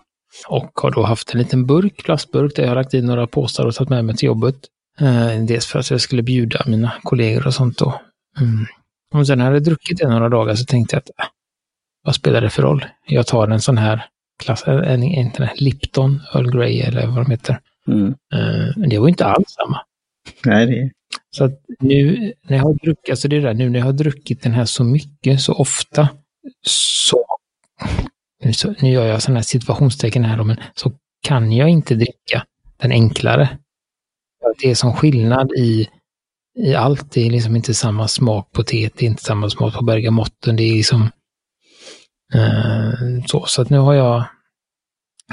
Och 0.49 0.71
har 0.75 0.91
då 0.91 1.03
haft 1.03 1.35
en 1.35 1.39
liten 1.39 1.67
burk, 1.67 2.05
plastburk, 2.05 2.57
där 2.57 2.63
jag 2.63 2.71
har 2.71 2.77
lagt 2.77 2.95
i 2.95 3.03
några 3.03 3.27
påsar 3.27 3.67
och 3.67 3.75
tagit 3.75 3.91
med 3.91 4.05
mig 4.05 4.17
till 4.17 4.27
jobbet. 4.27 4.57
Eh, 5.01 5.45
dels 5.45 5.67
för 5.67 5.79
att 5.79 5.91
jag 5.91 6.01
skulle 6.01 6.23
bjuda 6.23 6.65
mina 6.67 6.93
kollegor 7.03 7.47
och 7.47 7.55
sånt 7.55 7.79
då. 7.79 8.01
Mm. 8.41 8.67
Och 9.15 9.27
sen 9.27 9.39
när 9.39 9.45
jag 9.45 9.53
hade 9.53 9.65
druckit 9.65 9.99
det 9.99 10.09
några 10.09 10.29
dagar 10.29 10.55
så 10.55 10.65
tänkte 10.65 10.97
jag 10.97 11.01
att 11.01 11.09
äh, 11.09 11.31
vad 12.05 12.15
spelar 12.15 12.41
det 12.41 12.51
för 12.51 12.63
roll? 12.63 12.85
Jag 13.07 13.27
tar 13.27 13.49
en 13.49 13.61
sån 13.61 13.79
här 13.79 14.07
klass, 14.43 14.63
en, 14.67 15.03
en, 15.03 15.03
en 15.03 15.49
Lipton 15.57 16.21
Earl 16.35 16.51
Grey 16.51 16.81
eller 16.81 17.07
vad 17.07 17.17
de 17.17 17.31
heter. 17.31 17.61
Mm. 17.89 18.15
Men 18.77 18.89
det 18.89 18.99
var 18.99 19.09
inte 19.09 19.27
alls 19.27 19.49
samma. 19.49 19.81
Nej, 20.45 20.67
det 20.67 20.91
Så 21.31 21.45
att 21.45 21.53
nu 21.81 22.33
när 22.43 22.57
jag 22.57 22.65
har 22.65 22.75
druckit, 22.75 23.11
alltså 23.11 23.29
det 23.29 23.41
där, 23.41 23.55
nu 23.55 23.69
när 23.69 23.79
jag 23.79 23.87
har 23.87 23.93
druckit 23.93 24.43
den 24.43 24.53
här 24.53 24.65
så 24.65 24.85
mycket, 24.85 25.41
så 25.41 25.55
ofta, 25.55 26.09
så, 26.67 27.25
nu, 28.45 28.53
så, 28.53 28.75
nu 28.81 28.91
gör 28.91 29.07
jag 29.07 29.23
sådana 29.23 29.39
här 29.39 29.45
situationstecken 29.45 30.25
här, 30.25 30.45
men 30.45 30.57
så 30.75 30.93
kan 31.23 31.53
jag 31.53 31.69
inte 31.69 31.95
dricka 31.95 32.45
den 32.77 32.93
enklare. 32.93 33.59
Det 34.63 34.71
är 34.71 34.75
som 34.75 34.93
skillnad 34.93 35.53
i, 35.53 35.89
i 36.59 36.75
allt. 36.75 37.13
Det 37.13 37.27
är 37.27 37.31
liksom 37.31 37.57
inte 37.57 37.75
samma 37.75 38.09
smak 38.09 38.53
på 38.53 38.63
teet, 38.63 38.93
det 38.97 39.07
är 39.07 39.11
inte 39.11 39.23
samma 39.23 39.51
smak 39.51 39.75
på 39.75 39.85
bergamotten. 39.85 40.57
Det 40.57 40.63
är 40.63 40.75
liksom 40.75 41.03
uh, 42.35 43.25
så. 43.27 43.45
Så 43.47 43.63
att 43.63 43.71
nu 43.71 43.79
har 43.79 43.95
jag 43.95 44.25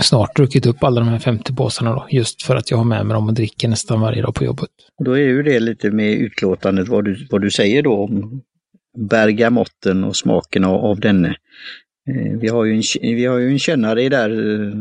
snart 0.04 0.36
druckit 0.36 0.66
upp 0.66 0.84
alla 0.84 1.01
de 1.01 1.10
här 1.10 1.20
50 1.20 1.54
påsarna 1.54 1.92
då, 1.92 2.08
just 2.10 2.44
för 2.44 2.56
att 2.56 2.72
jag 2.72 2.77
har 2.77 2.86
med 2.86 3.06
mig 3.06 3.13
dem 3.13 3.27
och 3.27 3.34
dricker 3.34 3.68
nästan 3.68 4.01
varje 4.01 4.22
dag 4.22 4.36
på 4.36 4.44
jobbet. 4.44 4.70
Och 4.98 5.06
då 5.06 5.12
är 5.12 5.27
ju 5.27 5.44
det 5.44 5.60
lite 5.60 5.92
med 5.92 6.12
utlåtandet 6.12 6.88
vad 6.88 7.06
du, 7.06 7.27
vad 7.30 7.42
du 7.42 7.51
säger 7.51 7.84
då 7.84 8.04
om 8.04 8.42
bergamotten 8.98 10.04
och 10.04 10.16
smaken 10.16 10.63
av, 10.63 10.75
av 10.86 11.00
denne. 11.00 11.36
Eh, 12.10 12.39
vi, 12.39 12.48
har 12.48 12.66
ju 12.66 12.75
en, 12.75 12.84
vi 13.01 13.25
har 13.25 13.38
ju 13.38 13.50
en 13.51 13.60
kännare 13.60 14.10
där 14.10 14.30
eh, 14.30 14.75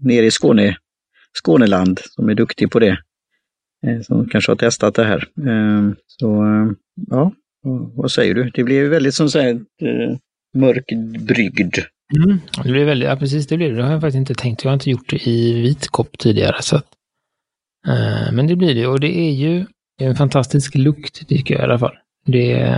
nere 0.00 0.26
i 0.26 0.30
Skåne, 0.30 0.76
Skåneland 1.32 2.00
som 2.04 2.28
är 2.28 2.34
duktig 2.34 2.70
på 2.70 2.78
det. 2.78 2.98
Eh, 3.86 4.00
som 4.00 4.28
kanske 4.28 4.50
har 4.50 4.56
testat 4.56 4.94
det 4.94 5.04
här. 5.04 5.28
Eh, 5.48 5.92
så 6.06 6.44
eh, 6.44 6.70
ja, 7.10 7.32
vad 7.94 8.10
säger 8.10 8.34
du? 8.34 8.50
Det 8.54 8.64
blir 8.64 8.76
ju 8.76 8.88
väldigt 8.88 9.14
som 9.14 9.30
sagt 9.30 9.60
eh, 9.82 10.16
mörkbryggd 10.54 11.78
Mm, 12.16 12.40
det 12.64 12.70
blir 12.70 12.84
väldigt, 12.84 13.08
ja 13.08 13.16
precis 13.16 13.46
det 13.46 13.56
blir 13.56 13.70
det. 13.70 13.76
Det 13.76 13.82
har 13.82 13.92
jag 13.92 14.00
faktiskt 14.00 14.18
inte 14.18 14.34
tänkt. 14.34 14.64
Jag 14.64 14.70
har 14.70 14.74
inte 14.74 14.90
gjort 14.90 15.10
det 15.10 15.28
i 15.28 15.62
vit 15.62 15.88
kopp 15.88 16.18
tidigare. 16.18 16.62
Så 16.62 16.76
att, 16.76 16.86
eh, 17.86 18.32
men 18.32 18.46
det 18.46 18.56
blir 18.56 18.74
det 18.74 18.86
och 18.86 19.00
det 19.00 19.18
är 19.18 19.32
ju 19.32 19.66
Det 19.98 20.04
är 20.04 20.08
en 20.08 20.16
fantastisk 20.16 20.74
lukt 20.74 21.28
tycker 21.28 21.54
jag 21.54 21.60
i 21.60 21.64
alla 21.64 21.78
fall. 21.78 21.98
Det, 22.26 22.74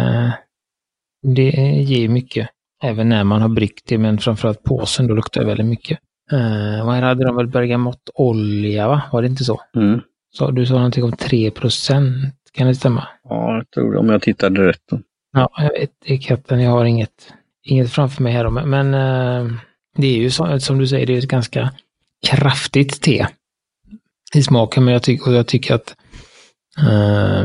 det 1.22 1.50
ger 1.82 2.08
mycket. 2.08 2.48
Även 2.82 3.08
när 3.08 3.24
man 3.24 3.42
har 3.42 3.48
bryggt 3.48 3.86
det, 3.88 3.98
men 3.98 4.18
framförallt 4.18 4.62
påsen, 4.62 5.06
då 5.06 5.14
luktar 5.14 5.40
det 5.40 5.46
väldigt 5.46 5.66
mycket. 5.66 5.98
Uh, 6.32 6.86
och 6.86 6.92
här 6.92 7.02
hade 7.02 7.24
de 7.24 7.36
väl 7.36 7.46
bergamottolja, 7.46 8.88
va? 8.88 9.02
Var 9.12 9.22
det 9.22 9.28
inte 9.28 9.44
så? 9.44 9.60
Mm. 9.76 10.00
så 10.30 10.50
du 10.50 10.66
sa 10.66 10.74
någonting 10.74 11.04
om 11.04 11.12
3 11.12 11.50
procent, 11.50 12.34
kan 12.52 12.66
det 12.66 12.74
stämma? 12.74 13.08
Ja, 13.24 13.56
jag 13.56 13.70
tror 13.70 13.92
det, 13.92 13.98
om 13.98 14.08
jag 14.08 14.22
tittade 14.22 14.68
rätt. 14.68 14.82
Då. 14.90 15.00
Ja, 15.32 15.50
jag 15.56 15.72
vet 15.80 15.90
etiketten, 16.04 16.60
jag 16.60 16.70
har 16.70 16.84
inget, 16.84 17.32
inget 17.64 17.92
framför 17.92 18.22
mig 18.22 18.32
här 18.32 18.44
då, 18.44 18.50
men 18.50 18.94
eh, 18.94 19.52
det 19.96 20.06
är 20.06 20.16
ju 20.16 20.30
så, 20.30 20.60
som 20.60 20.78
du 20.78 20.86
säger, 20.86 21.06
det 21.06 21.14
är 21.14 21.18
ett 21.18 21.28
ganska 21.28 21.72
kraftigt 22.26 23.02
te 23.02 23.26
i 24.34 24.42
smaken, 24.42 24.84
men 24.84 24.92
jag, 24.92 25.02
ty 25.02 25.18
och 25.18 25.32
jag 25.32 25.46
tycker 25.46 25.74
att 25.74 25.96
eh, 26.78 27.44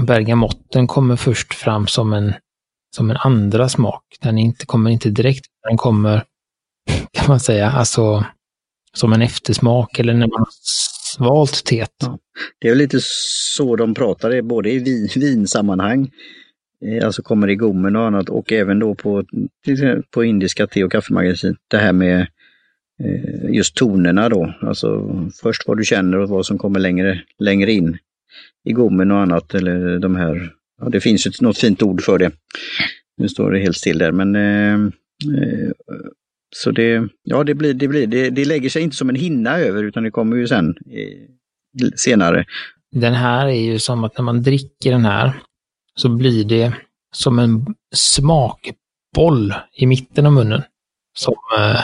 bergamotten 0.00 0.86
kommer 0.86 1.16
först 1.16 1.54
fram 1.54 1.86
som 1.86 2.12
en, 2.12 2.34
som 2.96 3.10
en 3.10 3.16
andra 3.16 3.68
smak. 3.68 4.04
Den 4.20 4.38
inte, 4.38 4.66
kommer 4.66 4.90
inte 4.90 5.10
direkt, 5.10 5.46
den 5.68 5.76
kommer, 5.76 6.24
kan 7.12 7.28
man 7.28 7.40
säga, 7.40 7.70
alltså 7.70 8.24
som 8.92 9.12
en 9.12 9.22
eftersmak 9.22 9.98
eller 9.98 10.14
när 10.14 10.26
man 10.26 10.40
har 10.40 10.48
svalt 11.16 11.64
teet. 11.64 11.90
Ja, 12.00 12.18
det 12.60 12.68
är 12.68 12.74
lite 12.74 12.98
så 13.56 13.76
de 13.76 13.94
pratar, 13.94 14.42
både 14.42 14.70
i 14.70 14.78
vin, 14.78 15.08
vinsammanhang, 15.16 16.10
Eh, 16.84 17.06
alltså 17.06 17.22
kommer 17.22 17.50
i 17.50 17.56
gommen 17.56 17.96
och 17.96 18.06
annat, 18.06 18.28
och 18.28 18.52
även 18.52 18.78
då 18.78 18.94
på, 18.94 19.24
på 20.10 20.24
indiska 20.24 20.66
te 20.66 20.84
och 20.84 20.92
kaffemagasin. 20.92 21.56
Det 21.68 21.76
här 21.76 21.92
med 21.92 22.20
eh, 23.04 23.50
just 23.50 23.74
tonerna 23.74 24.28
då, 24.28 24.54
alltså 24.60 25.16
först 25.42 25.68
vad 25.68 25.76
du 25.76 25.84
känner 25.84 26.18
och 26.18 26.28
vad 26.28 26.46
som 26.46 26.58
kommer 26.58 26.80
längre, 26.80 27.22
längre 27.38 27.72
in 27.72 27.98
i 28.64 28.72
gommen 28.72 29.10
och 29.10 29.18
annat, 29.18 29.54
eller 29.54 29.98
de 29.98 30.16
här, 30.16 30.52
ja, 30.80 30.88
det 30.88 31.00
finns 31.00 31.26
ju 31.26 31.30
något 31.40 31.58
fint 31.58 31.82
ord 31.82 32.02
för 32.02 32.18
det. 32.18 32.30
Nu 33.16 33.28
står 33.28 33.52
det 33.52 33.60
helt 33.60 33.76
still 33.76 33.98
där, 33.98 34.12
men 34.12 34.36
eh, 34.36 34.74
eh 35.42 35.70
så 36.56 36.70
det, 36.70 37.08
ja 37.22 37.44
det 37.44 37.54
blir, 37.54 37.74
det 37.74 37.88
blir, 37.88 38.06
det, 38.06 38.30
det 38.30 38.44
lägger 38.44 38.68
sig 38.68 38.82
inte 38.82 38.96
som 38.96 39.08
en 39.08 39.14
hinna 39.14 39.58
över 39.58 39.84
utan 39.84 40.02
det 40.02 40.10
kommer 40.10 40.36
ju 40.36 40.48
sen 40.48 40.74
eh, 40.90 41.88
senare. 41.96 42.44
Den 42.92 43.14
här 43.14 43.46
är 43.46 43.60
ju 43.72 43.78
som 43.78 44.04
att 44.04 44.18
när 44.18 44.24
man 44.24 44.42
dricker 44.42 44.90
den 44.90 45.04
här 45.04 45.32
så 45.98 46.08
blir 46.08 46.44
det 46.44 46.72
som 47.12 47.38
en 47.38 47.66
smakboll 47.94 49.54
i 49.72 49.86
mitten 49.86 50.26
av 50.26 50.32
munnen. 50.32 50.62
Som, 51.18 51.34
eh, 51.58 51.80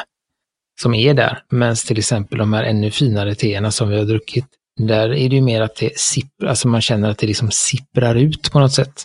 som 0.81 0.95
är 0.95 1.15
där. 1.15 1.43
Medan 1.51 1.77
till 1.77 1.99
exempel 1.99 2.39
de 2.39 2.53
här 2.53 2.65
ännu 2.65 2.91
finare 2.91 3.35
teerna 3.35 3.71
som 3.71 3.89
vi 3.89 3.99
har 3.99 4.05
druckit, 4.05 4.47
där 4.81 5.13
är 5.13 5.29
det 5.29 5.37
ju 5.37 5.43
mer 5.43 5.61
att 5.61 5.77
det 5.77 5.99
sipprar, 5.99 6.49
alltså 6.49 6.69
man 6.69 6.81
känner 6.81 7.11
att 7.11 7.19
det 7.19 7.27
liksom 7.27 7.51
sipprar 7.51 8.15
ut 8.15 8.53
på 8.53 8.61
något 8.61 8.73
sätt. 8.73 9.05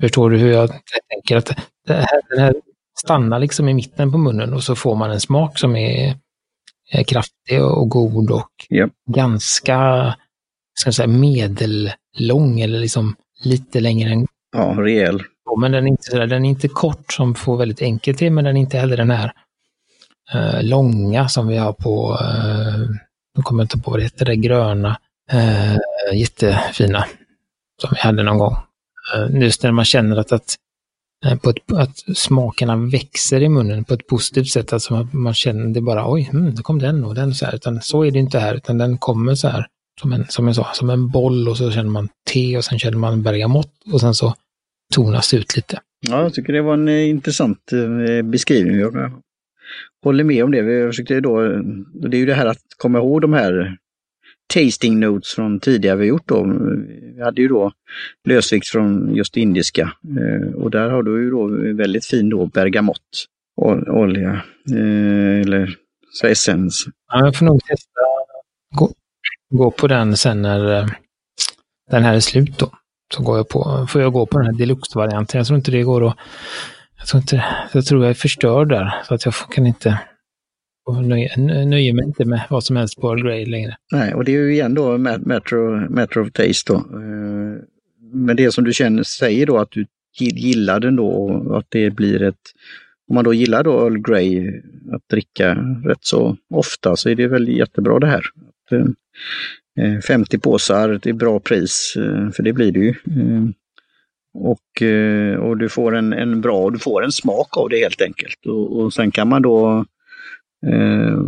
Förstår 0.00 0.30
du 0.30 0.38
hur 0.38 0.52
jag 0.52 0.70
tänker? 1.08 1.36
Att 1.36 1.46
det 1.86 1.94
här, 1.94 2.20
den 2.30 2.38
här 2.38 2.54
stannar 3.00 3.38
liksom 3.38 3.68
i 3.68 3.74
mitten 3.74 4.12
på 4.12 4.18
munnen 4.18 4.54
och 4.54 4.64
så 4.64 4.74
får 4.74 4.94
man 4.94 5.10
en 5.10 5.20
smak 5.20 5.58
som 5.58 5.76
är, 5.76 6.16
är 6.90 7.04
kraftig 7.04 7.64
och 7.64 7.88
god 7.88 8.30
och 8.30 8.50
yep. 8.70 8.90
ganska 9.10 10.14
ska 10.74 10.88
jag 10.88 10.94
säga, 10.94 11.08
medellång 11.08 12.60
eller 12.60 12.78
liksom 12.80 13.16
lite 13.44 13.80
längre 13.80 14.10
än... 14.10 14.26
Ja, 14.56 14.74
rejäl. 14.78 15.22
Men 15.60 15.72
den 15.72 15.84
är 15.84 15.88
inte, 15.88 16.26
den 16.26 16.44
är 16.44 16.48
inte 16.48 16.68
kort 16.68 17.12
som 17.12 17.34
får 17.34 17.56
väldigt 17.56 17.82
enkelt 17.82 18.18
till, 18.18 18.32
men 18.32 18.44
den 18.44 18.56
är 18.56 18.60
inte 18.60 18.78
heller 18.78 18.96
den 18.96 19.10
här 19.10 19.32
uh, 20.34 20.62
långa 20.62 21.28
som 21.28 21.48
vi 21.48 21.56
har 21.56 21.72
på, 21.72 22.12
uh, 22.12 22.78
nu 23.36 23.42
kommer 23.42 23.62
jag 23.62 23.64
inte 23.64 23.78
på 23.78 23.90
vad 23.90 24.00
det 24.00 24.04
heter, 24.04 24.24
det 24.24 24.36
gröna, 24.36 24.98
uh, 25.34 25.76
jättefina 26.14 27.04
som 27.82 27.90
vi 27.94 28.00
hade 28.00 28.22
någon 28.22 28.38
gång. 28.38 28.56
Uh, 29.16 29.42
just 29.42 29.62
när 29.62 29.72
man 29.72 29.84
känner 29.84 30.16
att, 30.16 30.32
att 30.32 30.56
Eh, 31.24 31.36
på 31.36 31.50
ett, 31.50 31.72
att 31.72 32.16
smakerna 32.16 32.76
växer 32.76 33.42
i 33.42 33.48
munnen 33.48 33.84
på 33.84 33.94
ett 33.94 34.06
positivt 34.06 34.48
sätt. 34.48 34.72
Alltså 34.72 34.94
man, 34.94 35.08
man 35.12 35.34
känner 35.34 35.74
det 35.74 35.80
bara, 35.80 36.12
oj, 36.12 36.30
mm, 36.32 36.54
det 36.54 36.62
kom 36.62 36.78
den 36.78 37.04
och 37.04 37.14
den 37.14 37.34
så 37.34 37.46
här. 37.46 37.54
Utan 37.54 37.82
så 37.82 38.04
är 38.04 38.10
det 38.10 38.18
inte 38.18 38.38
här, 38.38 38.54
utan 38.54 38.78
den 38.78 38.98
kommer 38.98 39.34
så 39.34 39.48
här 39.48 39.66
som 40.00 40.12
en, 40.12 40.24
som 40.28 40.46
jag 40.46 40.56
sa, 40.56 40.70
som 40.72 40.90
en 40.90 41.08
boll 41.08 41.48
och 41.48 41.56
så 41.56 41.70
känner 41.70 41.90
man 41.90 42.08
te 42.32 42.56
och 42.56 42.64
sen 42.64 42.78
känner 42.78 42.98
man 42.98 43.22
bergamott 43.22 43.72
och 43.92 44.00
sen 44.00 44.14
så 44.14 44.34
tonas 44.94 45.30
det 45.30 45.36
ut 45.36 45.56
lite. 45.56 45.80
Ja, 46.00 46.22
jag 46.22 46.34
tycker 46.34 46.52
det 46.52 46.62
var 46.62 46.74
en 46.74 46.88
eh, 46.88 47.08
intressant 47.08 47.72
eh, 47.72 48.22
beskrivning. 48.22 48.76
Jag 48.76 49.10
håller 50.04 50.24
med 50.24 50.44
om 50.44 50.50
det. 50.50 50.62
Vi 50.62 50.86
försökte 50.86 51.20
då, 51.20 51.40
det 51.94 52.16
är 52.16 52.18
ju 52.18 52.26
det 52.26 52.34
här 52.34 52.46
att 52.46 52.62
komma 52.76 52.98
ihåg 52.98 53.20
de 53.20 53.32
här 53.32 53.76
tasting 54.54 55.00
notes 55.00 55.34
från 55.34 55.60
tidigare 55.60 55.96
vi 55.96 56.06
gjort 56.06 56.28
då. 56.28 56.44
Vi 57.16 57.22
hade 57.22 57.42
ju 57.42 57.48
då 57.48 57.72
lösvikt 58.28 58.68
från 58.68 59.14
just 59.14 59.36
indiska 59.36 59.92
eh, 60.18 60.54
och 60.54 60.70
där 60.70 60.90
har 60.90 61.02
du 61.02 61.22
ju 61.22 61.30
då 61.30 61.46
väldigt 61.74 62.06
fin 62.06 62.30
då 62.30 62.46
bergamott 62.46 63.26
olja 63.86 64.42
eller 65.40 65.76
så 66.10 66.26
essens. 66.26 66.84
Ja, 67.12 67.24
jag 67.24 67.36
får 67.36 67.46
nog 67.46 67.60
testa 67.64 68.00
gå, 69.58 69.70
på 69.70 69.86
den 69.86 70.16
sen 70.16 70.42
när 70.42 70.80
eh, 70.80 70.86
den 71.90 72.02
här 72.02 72.14
är 72.14 72.20
slut 72.20 72.58
då. 72.58 72.70
Så 73.14 73.22
går 73.22 73.36
jag 73.36 73.48
på, 73.48 73.86
får 73.90 74.00
jag 74.00 74.12
gå 74.12 74.26
på 74.26 74.38
den 74.38 74.46
här 74.46 74.54
deluxe-varianten. 74.54 75.38
Jag 75.38 75.46
tror 75.46 75.56
inte 75.56 75.70
det 75.70 75.82
går 75.82 76.08
att 76.08 76.16
jag 76.98 77.06
tror, 77.06 77.20
inte, 77.20 77.44
jag 77.72 77.84
tror 77.84 78.02
jag 78.02 78.10
är 78.10 78.14
förstörd 78.14 78.68
där, 78.68 78.94
så 79.08 79.14
att 79.14 79.24
jag 79.24 79.34
kan 79.34 79.66
inte 79.66 79.98
nöjer, 81.02 81.64
nöjer 81.66 81.92
mig 81.92 82.04
inte 82.04 82.24
med 82.24 82.42
vad 82.50 82.64
som 82.64 82.76
helst 82.76 83.00
på 83.00 83.08
Earl 83.08 83.22
Grey 83.22 83.46
längre. 83.46 83.76
Nej, 83.92 84.14
och 84.14 84.24
det 84.24 84.32
är 84.32 84.36
ju 84.36 84.52
igen 84.52 84.74
då 84.74 84.98
Metro, 84.98 85.90
Metro 85.90 86.22
of 86.22 86.32
Taste 86.32 86.72
då. 86.72 86.76
Eh, 86.76 87.62
men 88.12 88.36
det 88.36 88.52
som 88.52 88.64
du 88.64 88.72
känner, 88.72 89.02
säger 89.02 89.46
då 89.46 89.58
att 89.58 89.70
du 89.70 89.86
gillar 90.20 90.80
den 90.80 90.96
då 90.96 91.08
och 91.08 91.58
att 91.58 91.66
det 91.68 91.90
blir 91.90 92.22
ett, 92.22 92.40
om 93.08 93.14
man 93.14 93.24
då 93.24 93.34
gillar 93.34 93.64
då 93.64 93.86
Earl 93.86 93.98
Grey 93.98 94.48
att 94.92 95.08
dricka 95.10 95.54
rätt 95.84 96.04
så 96.04 96.36
ofta 96.54 96.96
så 96.96 97.08
är 97.08 97.14
det 97.14 97.28
väl 97.28 97.48
jättebra 97.48 97.98
det 97.98 98.06
här. 98.06 98.24
50 100.08 100.36
eh, 100.36 100.40
påsar, 100.40 100.98
till 100.98 101.14
bra 101.14 101.40
pris, 101.40 101.94
eh, 101.96 102.30
för 102.30 102.42
det 102.42 102.52
blir 102.52 102.72
det 102.72 102.80
ju. 102.80 102.88
Eh, 102.88 103.48
och, 104.34 104.82
och 105.48 105.56
du 105.56 105.68
får 105.68 105.96
en, 105.96 106.12
en 106.12 106.40
bra, 106.40 106.70
du 106.70 106.78
får 106.78 107.04
en 107.04 107.12
smak 107.12 107.56
av 107.56 107.68
det 107.68 107.78
helt 107.78 108.02
enkelt. 108.02 108.46
Och, 108.46 108.76
och 108.80 108.92
sen 108.92 109.10
kan 109.10 109.28
man 109.28 109.42
då 109.42 109.84
eh, 110.66 111.18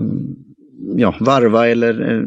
ja, 0.96 1.14
varva 1.20 1.68
eller 1.68 2.14
eh, 2.14 2.22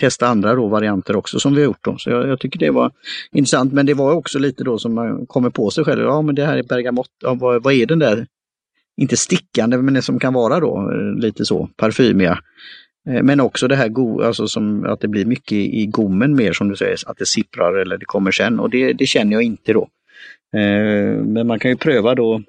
testa 0.00 0.26
andra 0.26 0.54
då, 0.54 0.68
varianter 0.68 1.16
också 1.16 1.40
som 1.40 1.54
vi 1.54 1.60
har 1.60 1.64
gjort. 1.64 1.84
Då. 1.84 1.98
Så 1.98 2.10
jag, 2.10 2.28
jag, 2.28 2.40
tycker 2.40 2.58
det 2.58 2.70
var 2.70 2.92
intressant, 3.32 3.72
men 3.72 3.86
det 3.86 3.94
var 3.94 4.12
också 4.12 4.38
lite 4.38 4.64
då 4.64 4.78
som 4.78 4.94
man 4.94 5.26
kommer 5.26 5.50
på 5.50 5.70
sig 5.70 5.84
själv. 5.84 6.02
Ja, 6.02 6.22
men 6.22 6.34
det 6.34 6.46
här 6.46 6.58
är 6.58 6.62
bergamott. 6.62 7.10
Ja, 7.22 7.34
vad, 7.34 7.62
vad 7.62 7.74
är 7.74 7.86
den 7.86 7.98
där? 7.98 8.26
Inte 8.96 9.16
stickande, 9.16 9.76
men 9.78 9.94
det 9.94 10.02
som 10.02 10.18
kan 10.18 10.32
vara 10.32 10.60
då 10.60 10.92
lite 11.16 11.44
så 11.44 11.68
parfymiga. 11.76 12.38
Eh, 13.08 13.22
men 13.22 13.40
också 13.40 13.68
det 13.68 13.76
här 13.76 13.88
go 13.88 14.22
alltså 14.22 14.48
som 14.48 14.84
att 14.84 15.00
det 15.00 15.08
blir 15.08 15.24
mycket 15.24 15.52
i 15.52 15.86
gommen 15.86 16.36
mer 16.36 16.52
som 16.52 16.68
du 16.68 16.76
säger, 16.76 16.96
att 17.06 17.18
det 17.18 17.26
sipprar 17.26 17.74
eller 17.74 17.98
det 17.98 18.04
kommer 18.04 18.30
sen 18.30 18.60
och 18.60 18.70
det, 18.70 18.92
det 18.92 19.06
känner 19.06 19.32
jag 19.32 19.42
inte 19.42 19.72
då. 19.72 19.88
Eh, 20.56 21.22
men 21.24 21.46
man 21.46 21.58
kan 21.58 21.70
ju 21.70 21.76
pröva 21.76 22.14
då 22.14 22.42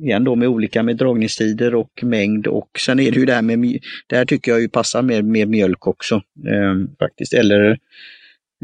igen 0.00 0.24
då 0.24 0.34
med 0.34 0.48
olika 0.48 0.82
med 0.82 0.96
dragningstider 0.96 1.74
och 1.74 1.90
mängd 2.02 2.46
och 2.46 2.68
sen 2.78 3.00
är 3.00 3.10
det 3.10 3.18
ju 3.18 3.26
det 3.26 3.34
här 3.34 3.42
med, 3.42 3.78
det 4.06 4.16
här 4.16 4.24
tycker 4.24 4.50
jag 4.50 4.60
ju 4.60 4.68
passar 4.68 5.02
med, 5.02 5.24
med 5.24 5.48
mjölk 5.48 5.86
också 5.86 6.14
eh, 6.48 6.74
faktiskt. 6.98 7.34
Eller, 7.34 7.70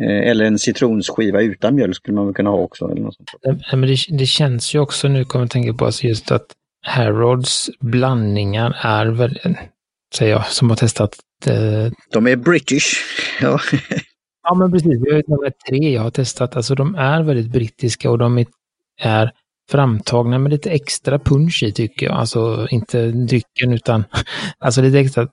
eh, 0.00 0.30
eller 0.30 0.44
en 0.44 0.58
citronskiva 0.58 1.40
utan 1.40 1.74
mjölk 1.74 1.96
skulle 1.96 2.14
man 2.14 2.26
väl 2.26 2.34
kunna 2.34 2.50
ha 2.50 2.58
också. 2.58 2.84
Eller 2.84 3.02
något 3.02 3.14
sånt. 3.14 3.62
men 3.72 3.80
det, 3.80 3.96
det 4.18 4.26
känns 4.26 4.74
ju 4.74 4.78
också 4.78 5.08
nu, 5.08 5.24
kommer 5.24 5.44
jag 5.44 5.50
tänka 5.50 5.74
på, 5.74 5.84
alltså 5.84 6.06
just 6.06 6.32
att 6.32 6.46
Harrods 6.86 7.70
blandningar 7.80 8.76
är 8.82 9.06
väldigt, 9.06 9.42
säger 10.16 10.32
jag, 10.32 10.46
som 10.46 10.70
har 10.70 10.76
testat. 10.76 11.18
Eh... 11.46 11.92
De 12.12 12.26
är 12.26 12.36
British. 12.36 12.94
Ja. 13.40 13.60
ja, 14.42 14.54
men 14.54 14.72
precis. 14.72 15.00
De 15.26 15.44
är 15.44 15.52
tre 15.68 15.92
jag 15.92 16.02
har 16.02 16.10
testat. 16.10 16.56
Alltså 16.56 16.74
de 16.74 16.94
är 16.94 17.22
väldigt 17.22 17.52
brittiska 17.52 18.10
och 18.10 18.18
de 18.18 18.44
är 19.00 19.30
framtagna 19.70 20.38
med 20.38 20.52
lite 20.52 20.70
extra 20.70 21.18
punch 21.18 21.62
i 21.62 21.72
tycker 21.72 22.06
jag. 22.06 22.14
Alltså 22.14 22.66
inte 22.70 23.10
drycken 23.10 23.72
utan 23.72 24.04
alltså 24.58 24.82
lite 24.82 24.98
extra 24.98 25.28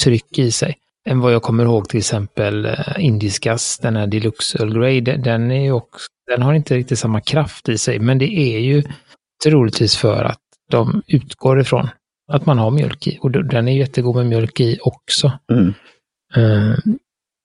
tryck 0.00 0.38
i 0.38 0.50
sig. 0.50 0.76
Än 1.08 1.20
vad 1.20 1.32
jag 1.32 1.42
kommer 1.42 1.64
ihåg 1.64 1.88
till 1.88 1.98
exempel 1.98 2.64
eh, 2.64 2.74
Indiskas, 2.98 3.78
den 3.78 3.96
här 3.96 4.06
Deluxe 4.06 4.58
Earl 4.58 4.78
Grey, 4.78 5.00
den, 5.00 5.50
är 5.50 5.72
också, 5.72 6.06
den 6.30 6.42
har 6.42 6.54
inte 6.54 6.76
riktigt 6.76 6.98
samma 6.98 7.20
kraft 7.20 7.68
i 7.68 7.78
sig, 7.78 7.98
men 7.98 8.18
det 8.18 8.38
är 8.38 8.58
ju 8.58 8.82
troligtvis 9.44 9.96
för 9.96 10.24
att 10.24 10.40
de 10.70 11.02
utgår 11.06 11.60
ifrån 11.60 11.88
att 12.32 12.46
man 12.46 12.58
har 12.58 12.70
mjölk 12.70 13.06
i. 13.06 13.18
Och 13.22 13.30
den 13.30 13.68
är 13.68 13.76
jättegod 13.76 14.16
med 14.16 14.26
mjölk 14.26 14.60
i 14.60 14.78
också. 14.82 15.32
Mm. 15.52 15.74
Uh, 16.36 16.76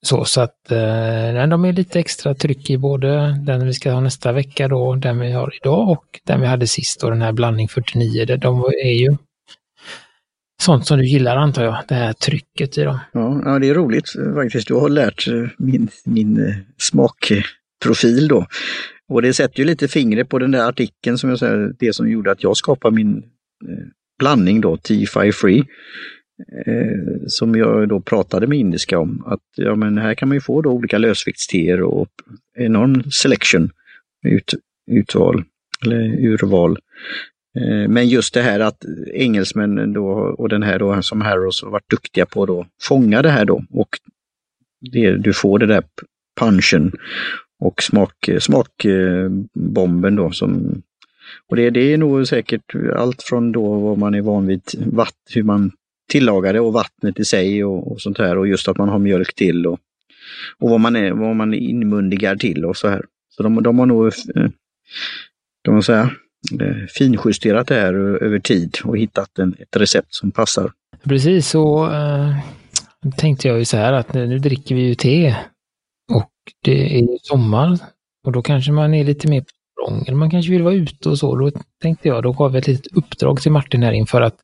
så, 0.05 0.25
så 0.25 0.41
att 0.41 0.71
eh, 0.71 1.47
de 1.47 1.65
är 1.65 1.73
lite 1.73 2.00
extra 2.00 2.35
tryck 2.35 2.69
i 2.69 2.77
både 2.77 3.38
den 3.45 3.65
vi 3.65 3.73
ska 3.73 3.91
ha 3.91 4.00
nästa 4.00 4.31
vecka 4.31 4.67
då, 4.67 4.95
den 4.95 5.19
vi 5.19 5.31
har 5.31 5.53
idag 5.61 5.89
och 5.89 6.05
den 6.25 6.41
vi 6.41 6.47
hade 6.47 6.67
sist 6.67 7.03
och 7.03 7.11
den 7.11 7.21
här 7.21 7.31
blandning 7.31 7.67
49. 7.67 8.25
De 8.25 8.63
är 8.65 9.01
ju 9.01 9.17
sånt 10.61 10.88
som 10.88 10.97
du 10.97 11.05
gillar 11.05 11.38
antar 11.38 11.63
jag, 11.63 11.77
det 11.88 11.95
här 11.95 12.13
trycket 12.13 12.77
i 12.77 12.83
dem. 12.83 13.00
Ja, 13.13 13.41
ja 13.45 13.59
det 13.59 13.69
är 13.69 13.73
roligt 13.73 14.05
faktiskt. 14.35 14.67
Du 14.67 14.73
har 14.73 14.89
lärt 14.89 15.27
min, 15.57 15.88
min 16.05 16.47
eh, 16.47 16.55
smak 16.77 17.31
profil 17.83 18.27
då. 18.27 18.45
Och 19.09 19.21
det 19.21 19.33
sätter 19.33 19.59
ju 19.59 19.65
lite 19.65 19.88
fingret 19.88 20.29
på 20.29 20.39
den 20.39 20.51
där 20.51 20.69
artikeln 20.69 21.17
som 21.17 21.29
jag 21.29 21.39
säger, 21.39 21.73
det 21.79 21.93
som 21.93 22.09
gjorde 22.09 22.31
att 22.31 22.43
jag 22.43 22.57
skapade 22.57 22.95
min 22.95 23.17
eh, 23.69 23.88
blandning 24.21 24.61
då, 24.61 24.77
T-Fi 24.77 25.31
Free. 25.31 25.63
Eh, 26.65 27.27
som 27.27 27.55
jag 27.55 27.89
då 27.89 28.01
pratade 28.01 28.47
med 28.47 28.57
indiska 28.57 28.99
om. 28.99 29.23
Att 29.25 29.43
ja, 29.55 29.75
men 29.75 29.97
här 29.97 30.13
kan 30.13 30.27
man 30.29 30.35
ju 30.35 30.41
få 30.41 30.61
då 30.61 30.69
olika 30.69 30.97
lösviktsteer 30.97 31.81
och 31.81 32.09
enorm 32.57 33.03
selection, 33.11 33.69
ut, 34.27 34.53
utval, 34.91 35.43
eller 35.85 36.25
urval. 36.25 36.77
Eh, 37.59 37.89
men 37.89 38.07
just 38.07 38.33
det 38.33 38.41
här 38.41 38.59
att 38.59 38.85
engelsmännen 39.13 39.93
då 39.93 40.07
och 40.37 40.49
den 40.49 40.63
här 40.63 40.79
då 40.79 41.01
som 41.01 41.21
Harrows 41.21 41.63
har 41.63 41.71
varit 41.71 41.89
duktiga 41.89 42.25
på 42.25 42.45
då 42.45 42.67
fånga 42.81 43.21
det 43.21 43.29
här 43.29 43.45
då 43.45 43.63
och 43.69 43.89
det, 44.91 45.17
du 45.17 45.33
får 45.33 45.59
det 45.59 45.65
där 45.65 45.83
punchen 46.39 46.91
och 47.59 47.83
smak, 47.83 48.29
smakbomben 48.39 50.15
då 50.15 50.31
som 50.31 50.81
och 51.50 51.55
det, 51.55 51.69
det 51.69 51.93
är 51.93 51.97
nog 51.97 52.27
säkert 52.27 52.75
allt 52.95 53.23
från 53.23 53.51
då 53.51 53.79
vad 53.79 53.97
man 53.97 54.13
är 54.13 54.21
van 54.21 54.47
vid, 54.47 54.61
vatt, 54.85 55.15
hur 55.33 55.43
man 55.43 55.71
tillagar 56.11 56.53
det 56.53 56.59
och 56.59 56.73
vattnet 56.73 57.19
i 57.19 57.25
sig 57.25 57.63
och, 57.63 57.91
och, 57.91 58.01
sånt 58.01 58.17
här 58.17 58.38
och 58.38 58.47
just 58.47 58.67
att 58.67 58.77
man 58.77 58.89
har 58.89 59.00
mjölk 59.00 59.35
till 59.35 59.67
och, 59.67 59.79
och 60.59 60.69
vad 60.69 60.79
man 60.79 60.95
är, 60.95 61.11
vad 61.11 61.35
man 61.35 61.53
inmundigar 61.53 62.35
till 62.35 62.65
och 62.65 62.77
så 62.77 62.88
här. 62.88 63.05
Så 63.29 63.43
de, 63.43 63.63
de 63.63 63.79
har 63.79 63.85
nog, 63.85 64.13
kan 65.63 65.73
man 65.73 65.83
säga, 65.83 66.09
finjusterat 66.97 67.67
det 67.67 67.75
här 67.75 67.93
över 68.23 68.39
tid 68.39 68.77
och 68.83 68.97
hittat 68.97 69.39
en, 69.39 69.55
ett 69.59 69.75
recept 69.75 70.13
som 70.13 70.31
passar. 70.31 70.71
Precis, 71.03 71.47
så 71.47 71.91
eh, 71.91 72.35
tänkte 73.17 73.47
jag 73.47 73.59
ju 73.59 73.65
så 73.65 73.77
här 73.77 73.93
att 73.93 74.13
nu 74.13 74.39
dricker 74.39 74.75
vi 74.75 74.81
ju 74.81 74.95
te 74.95 75.35
och 76.13 76.31
det 76.63 77.00
är 77.00 77.07
sommar 77.21 77.79
och 78.25 78.31
då 78.31 78.41
kanske 78.41 78.71
man 78.71 78.93
är 78.93 79.03
lite 79.03 79.27
mer 79.27 79.41
på 79.41 79.47
restaurang. 79.81 80.05
eller 80.07 80.17
man 80.17 80.31
kanske 80.31 80.51
vill 80.51 80.63
vara 80.63 80.73
ute 80.73 81.09
och 81.09 81.19
så. 81.19 81.35
Då 81.35 81.51
tänkte 81.81 82.07
jag, 82.07 82.23
då 82.23 82.31
gav 82.31 82.51
jag 82.51 82.59
ett 82.59 82.67
litet 82.67 82.97
uppdrag 82.97 83.41
till 83.41 83.51
Martin 83.51 83.83
här 83.83 83.91
inför 83.91 84.21
att 84.21 84.35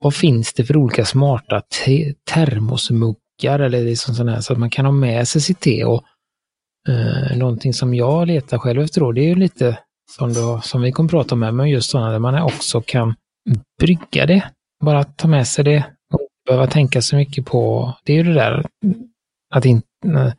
vad 0.00 0.14
finns 0.14 0.52
det 0.52 0.64
för 0.64 0.76
olika 0.76 1.04
smarta 1.04 1.60
te 1.60 2.14
termosmuggar 2.32 3.58
eller 3.60 3.84
liksom 3.84 4.14
sådana 4.14 4.32
här 4.32 4.40
så 4.40 4.52
att 4.52 4.58
man 4.58 4.70
kan 4.70 4.84
ha 4.84 4.92
med 4.92 5.28
sig 5.28 5.40
sitt 5.40 5.60
te 5.60 5.84
och 5.84 6.04
eh, 6.88 7.36
någonting 7.36 7.72
som 7.72 7.94
jag 7.94 8.26
letar 8.26 8.58
själv 8.58 8.82
efter 8.82 9.00
då, 9.00 9.12
det 9.12 9.20
är 9.20 9.28
ju 9.28 9.34
lite 9.34 9.78
som, 10.10 10.32
då, 10.32 10.60
som 10.60 10.82
vi 10.82 10.92
kommer 10.92 11.08
prata 11.10 11.34
om 11.34 11.42
här, 11.42 11.52
men 11.52 11.68
just 11.68 11.90
sådana 11.90 12.10
där 12.10 12.18
man 12.18 12.42
också 12.42 12.80
kan 12.80 13.14
brygga 13.80 14.26
det. 14.26 14.44
Bara 14.84 15.04
ta 15.04 15.28
med 15.28 15.46
sig 15.48 15.64
det 15.64 15.84
och 16.14 16.28
behöva 16.46 16.66
tänka 16.66 17.02
så 17.02 17.16
mycket 17.16 17.46
på, 17.46 17.92
det 18.04 18.12
är 18.12 18.16
ju 18.16 18.22
det 18.22 18.34
där 18.34 18.66
att 19.54 19.64
inte, 19.64 19.86
eh, 20.04 20.32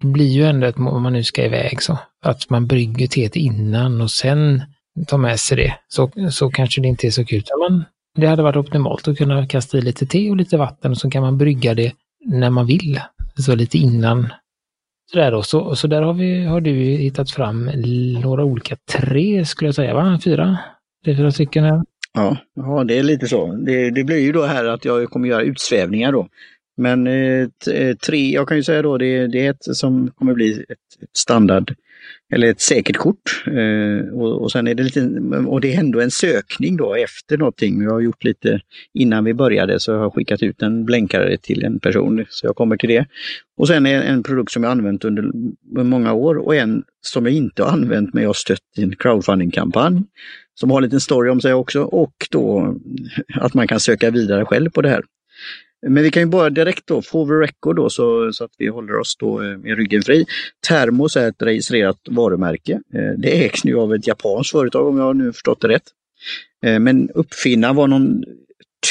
det 0.00 0.06
blir 0.06 0.28
ju 0.28 0.44
ändå 0.44 0.66
ett, 0.66 0.76
om 0.76 1.02
man 1.02 1.12
nu 1.12 1.24
ska 1.24 1.44
iväg 1.44 1.82
så, 1.82 1.98
att 2.24 2.50
man 2.50 2.66
brygger 2.66 3.06
teet 3.06 3.36
innan 3.36 4.00
och 4.00 4.10
sen 4.10 4.62
tar 5.06 5.18
med 5.18 5.40
sig 5.40 5.56
det. 5.56 5.74
Så, 5.88 6.10
så 6.30 6.50
kanske 6.50 6.80
det 6.80 6.88
inte 6.88 7.06
är 7.06 7.10
så 7.10 7.24
kul. 7.24 7.42
Men 7.68 7.84
det 8.14 8.26
hade 8.26 8.42
varit 8.42 8.56
optimalt 8.56 9.08
att 9.08 9.18
kunna 9.18 9.46
kasta 9.46 9.78
i 9.78 9.80
lite 9.80 10.06
te 10.06 10.30
och 10.30 10.36
lite 10.36 10.56
vatten 10.56 10.90
och 10.90 10.98
så 10.98 11.10
kan 11.10 11.22
man 11.22 11.38
brygga 11.38 11.74
det 11.74 11.92
när 12.24 12.50
man 12.50 12.66
vill. 12.66 13.00
Så 13.36 13.54
lite 13.54 13.78
innan. 13.78 14.28
Sådär 15.12 15.30
då. 15.30 15.42
Så, 15.42 15.76
så 15.76 15.86
där 15.86 16.02
har, 16.02 16.14
vi, 16.14 16.44
har 16.44 16.60
du 16.60 16.72
hittat 16.72 17.30
fram 17.30 17.70
några 18.22 18.44
olika, 18.44 18.76
tre 18.92 19.44
skulle 19.44 19.68
jag 19.68 19.74
säga, 19.74 19.94
va? 19.94 20.20
Fyra? 20.24 20.58
Det 21.04 21.10
är 21.10 21.16
fyra 21.16 21.30
stycken 21.30 21.64
här. 21.64 21.82
Ja, 22.14 22.36
ja, 22.54 22.84
det 22.84 22.98
är 22.98 23.02
lite 23.02 23.28
så. 23.28 23.52
Det, 23.52 23.90
det 23.90 24.04
blir 24.04 24.18
ju 24.18 24.32
då 24.32 24.42
här 24.42 24.64
att 24.64 24.84
jag 24.84 25.10
kommer 25.10 25.28
göra 25.28 25.42
utsvävningar 25.42 26.12
då. 26.12 26.28
Men 26.76 27.06
eh, 27.06 27.48
eh, 27.70 27.96
tre, 27.96 28.30
jag 28.30 28.48
kan 28.48 28.56
ju 28.56 28.62
säga 28.62 28.82
då, 28.82 28.98
det, 28.98 29.26
det 29.26 29.46
är 29.46 29.50
ett 29.50 29.64
som 29.76 30.10
kommer 30.10 30.34
bli 30.34 30.52
ett, 30.52 31.02
ett 31.02 31.16
standard 31.16 31.74
eller 32.32 32.50
ett 32.50 32.60
säkert 32.60 32.96
kort. 32.96 33.44
Eh, 33.46 34.14
och, 34.14 34.42
och 34.42 34.52
sen 34.52 34.68
är 34.68 34.74
det 34.74 34.82
lite, 34.82 35.00
och 35.46 35.60
det 35.60 35.74
är 35.74 35.80
ändå 35.80 36.00
en 36.00 36.10
sökning 36.10 36.76
då 36.76 36.94
efter 36.94 37.38
någonting. 37.38 37.82
Jag 37.82 37.90
har 37.90 38.00
gjort 38.00 38.24
lite 38.24 38.60
innan 38.94 39.24
vi 39.24 39.34
började 39.34 39.80
så 39.80 39.90
jag 39.90 39.98
har 39.98 40.10
skickat 40.10 40.42
ut 40.42 40.62
en 40.62 40.84
blänkare 40.84 41.36
till 41.36 41.64
en 41.64 41.80
person, 41.80 42.24
så 42.28 42.46
jag 42.46 42.56
kommer 42.56 42.76
till 42.76 42.88
det. 42.88 43.06
Och 43.56 43.68
sen 43.68 43.86
är 43.86 44.02
en 44.02 44.22
produkt 44.22 44.52
som 44.52 44.62
jag 44.62 44.72
använt 44.72 45.04
under 45.04 45.30
många 45.84 46.12
år 46.12 46.38
och 46.38 46.54
en 46.54 46.82
som 47.00 47.26
jag 47.26 47.34
inte 47.34 47.62
har 47.62 47.70
använt 47.70 48.14
men 48.14 48.22
jag 48.22 48.28
har 48.28 48.34
stött 48.34 48.58
i 48.76 48.82
en 48.82 48.96
crowdfunding-kampanj 48.96 50.02
som 50.54 50.70
har 50.70 50.78
en 50.78 50.84
liten 50.84 51.00
story 51.00 51.30
om 51.30 51.40
sig 51.40 51.54
också 51.54 51.82
och 51.82 52.14
då 52.30 52.76
att 53.34 53.54
man 53.54 53.68
kan 53.68 53.80
söka 53.80 54.10
vidare 54.10 54.44
själv 54.44 54.70
på 54.70 54.82
det 54.82 54.88
här. 54.88 55.02
Men 55.86 56.02
vi 56.02 56.10
kan 56.10 56.22
ju 56.22 56.26
bara 56.26 56.50
direkt 56.50 56.86
då, 56.86 57.02
får 57.02 57.26
vi 57.26 57.46
record 57.46 57.76
då 57.76 57.90
så, 57.90 58.32
så 58.32 58.44
att 58.44 58.50
vi 58.58 58.68
håller 58.68 58.96
oss 58.98 59.16
då 59.16 59.42
eh, 59.42 59.58
med 59.58 59.76
ryggen 59.76 60.02
fri. 60.02 60.26
Termos 60.68 61.16
är 61.16 61.28
ett 61.28 61.42
registrerat 61.42 61.98
varumärke. 62.10 62.72
Eh, 62.72 63.18
det 63.18 63.44
ägs 63.44 63.64
nu 63.64 63.76
av 63.76 63.94
ett 63.94 64.06
japanskt 64.06 64.52
företag 64.52 64.86
om 64.86 64.98
jag 64.98 65.16
nu 65.16 65.32
förstått 65.32 65.60
det 65.60 65.68
rätt. 65.68 65.82
Eh, 66.66 66.78
men 66.78 67.10
uppfinnaren 67.10 67.76
var 67.76 67.86
någon 67.88 68.24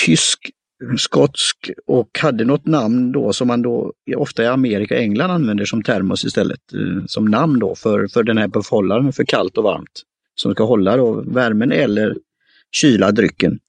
tysk, 0.06 0.50
skotsk 0.98 1.72
och 1.86 2.20
hade 2.20 2.46
något 2.46 2.66
namn 2.66 3.12
då 3.12 3.34
som 3.34 3.48
man 3.48 3.62
då 3.62 3.94
ofta 4.16 4.44
i 4.44 4.48
Amerika 4.48 4.96
och 4.96 5.02
England 5.02 5.32
använder 5.32 5.66
som 5.66 5.84
termos 5.84 6.26
istället. 6.26 6.60
Som 7.08 7.26
namn 7.26 7.60
då 7.60 7.76
för, 7.76 8.08
för 8.08 8.24
den 8.24 8.38
här 8.38 8.48
behållaren 8.48 9.14
för 9.14 9.24
kallt 9.24 9.58
och 9.58 9.64
varmt. 9.64 10.02
Som 10.36 10.52
ska 10.52 10.64
hålla 10.64 10.98
då 10.98 11.24
värmen 11.28 11.72
eller 11.72 12.16
kyla 12.72 13.12
drycken. 13.12 13.60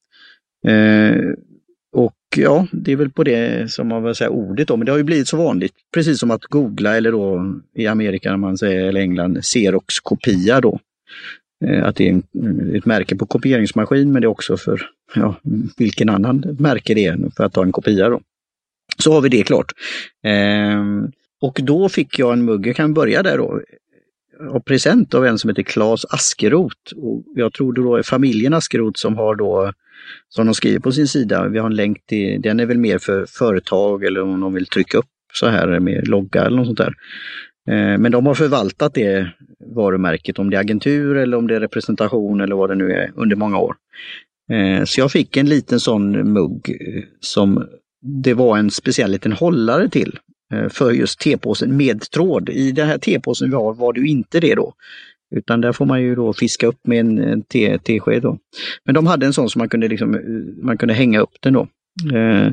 Ja, 2.36 2.66
det 2.72 2.92
är 2.92 2.96
väl 2.96 3.10
på 3.10 3.24
det 3.24 3.72
som 3.72 3.88
man 3.88 4.04
vill 4.04 4.14
säga 4.14 4.30
ordet 4.30 4.68
då, 4.68 4.76
men 4.76 4.86
det 4.86 4.92
har 4.92 4.96
ju 4.98 5.04
blivit 5.04 5.28
så 5.28 5.36
vanligt, 5.36 5.74
precis 5.94 6.18
som 6.18 6.30
att 6.30 6.44
googla 6.44 6.96
eller 6.96 7.12
då 7.12 7.54
i 7.74 7.86
Amerika 7.86 8.30
när 8.30 8.36
man 8.36 8.58
säger, 8.58 8.84
eller 8.84 9.00
England, 9.00 9.44
Xerox 9.44 10.00
kopia 10.00 10.60
då. 10.60 10.78
Eh, 11.64 11.84
att 11.84 11.96
det 11.96 12.08
är 12.08 12.22
ett 12.76 12.86
märke 12.86 13.16
på 13.16 13.26
kopieringsmaskin, 13.26 14.12
men 14.12 14.22
det 14.22 14.26
är 14.26 14.30
också 14.30 14.56
för 14.56 14.80
ja, 15.14 15.40
vilken 15.76 16.08
annan 16.08 16.56
märke 16.58 16.94
det 16.94 17.06
är 17.06 17.18
för 17.36 17.44
att 17.44 17.52
ta 17.52 17.62
en 17.62 17.72
kopia 17.72 18.08
då. 18.08 18.20
Så 18.98 19.12
har 19.12 19.20
vi 19.20 19.28
det 19.28 19.42
klart. 19.42 19.72
Ehm, 20.24 21.12
och 21.40 21.60
då 21.62 21.88
fick 21.88 22.18
jag 22.18 22.32
en 22.32 22.44
mugg, 22.44 22.66
jag 22.66 22.76
kan 22.76 22.94
börja 22.94 23.22
där 23.22 23.38
då, 23.38 23.60
av 24.50 24.60
present 24.60 25.14
av 25.14 25.26
en 25.26 25.38
som 25.38 25.50
heter 25.50 25.62
Claes 25.62 26.04
Askerot. 26.04 26.92
Och 26.96 27.24
jag 27.34 27.52
tror 27.52 27.72
det 27.72 27.82
då 27.82 27.96
är 27.96 28.02
familjen 28.02 28.54
Askerot 28.54 28.98
som 28.98 29.16
har 29.16 29.34
då 29.34 29.72
som 30.28 30.46
de 30.46 30.54
skriver 30.54 30.78
på 30.78 30.92
sin 30.92 31.08
sida. 31.08 31.48
Vi 31.48 31.58
har 31.58 31.66
en 31.66 31.76
länk 31.76 32.06
till, 32.06 32.42
den 32.42 32.60
är 32.60 32.66
väl 32.66 32.78
mer 32.78 32.98
för 32.98 33.26
företag 33.28 34.04
eller 34.04 34.22
om 34.22 34.40
de 34.40 34.54
vill 34.54 34.66
trycka 34.66 34.98
upp 34.98 35.06
så 35.32 35.46
här 35.46 35.80
med 35.80 36.08
logga 36.08 36.44
eller 36.44 36.56
något 36.56 36.66
sånt 36.66 36.78
där. 36.78 36.94
Eh, 37.68 37.98
men 37.98 38.12
de 38.12 38.26
har 38.26 38.34
förvaltat 38.34 38.94
det 38.94 39.30
varumärket, 39.74 40.38
om 40.38 40.50
det 40.50 40.56
är 40.56 40.60
agentur 40.60 41.16
eller 41.16 41.36
om 41.36 41.46
det 41.46 41.56
är 41.56 41.60
representation 41.60 42.40
eller 42.40 42.56
vad 42.56 42.70
det 42.70 42.74
nu 42.74 42.92
är, 42.92 43.12
under 43.14 43.36
många 43.36 43.58
år. 43.58 43.76
Eh, 44.50 44.84
så 44.84 45.00
jag 45.00 45.12
fick 45.12 45.36
en 45.36 45.48
liten 45.48 45.80
sån 45.80 46.32
mugg 46.32 46.70
eh, 46.70 47.02
som 47.20 47.66
det 48.02 48.34
var 48.34 48.58
en 48.58 48.70
speciell 48.70 49.10
liten 49.10 49.32
hållare 49.32 49.88
till 49.88 50.18
för 50.70 50.90
just 50.90 51.20
tepåsen 51.20 51.76
med 51.76 52.00
tråd. 52.00 52.48
I 52.48 52.72
den 52.72 52.86
här 52.86 52.98
tepåsen 52.98 53.50
vi 53.50 53.56
har 53.56 53.74
var 53.74 53.92
det 53.92 54.00
inte 54.00 54.40
det 54.40 54.54
då. 54.54 54.74
Utan 55.36 55.60
där 55.60 55.72
får 55.72 55.86
man 55.86 56.02
ju 56.02 56.14
då 56.14 56.32
fiska 56.32 56.66
upp 56.66 56.86
med 56.86 57.00
en 57.00 57.42
tesked. 57.42 58.22
Då. 58.22 58.38
Men 58.84 58.94
de 58.94 59.06
hade 59.06 59.26
en 59.26 59.32
sån 59.32 59.50
som 59.50 59.58
man 59.58 59.68
kunde, 59.68 59.88
liksom, 59.88 60.14
eh, 60.14 60.20
man 60.64 60.78
kunde 60.78 60.94
hänga 60.94 61.20
upp 61.20 61.34
den 61.40 61.52
då. 61.52 61.68
Eh, 62.14 62.46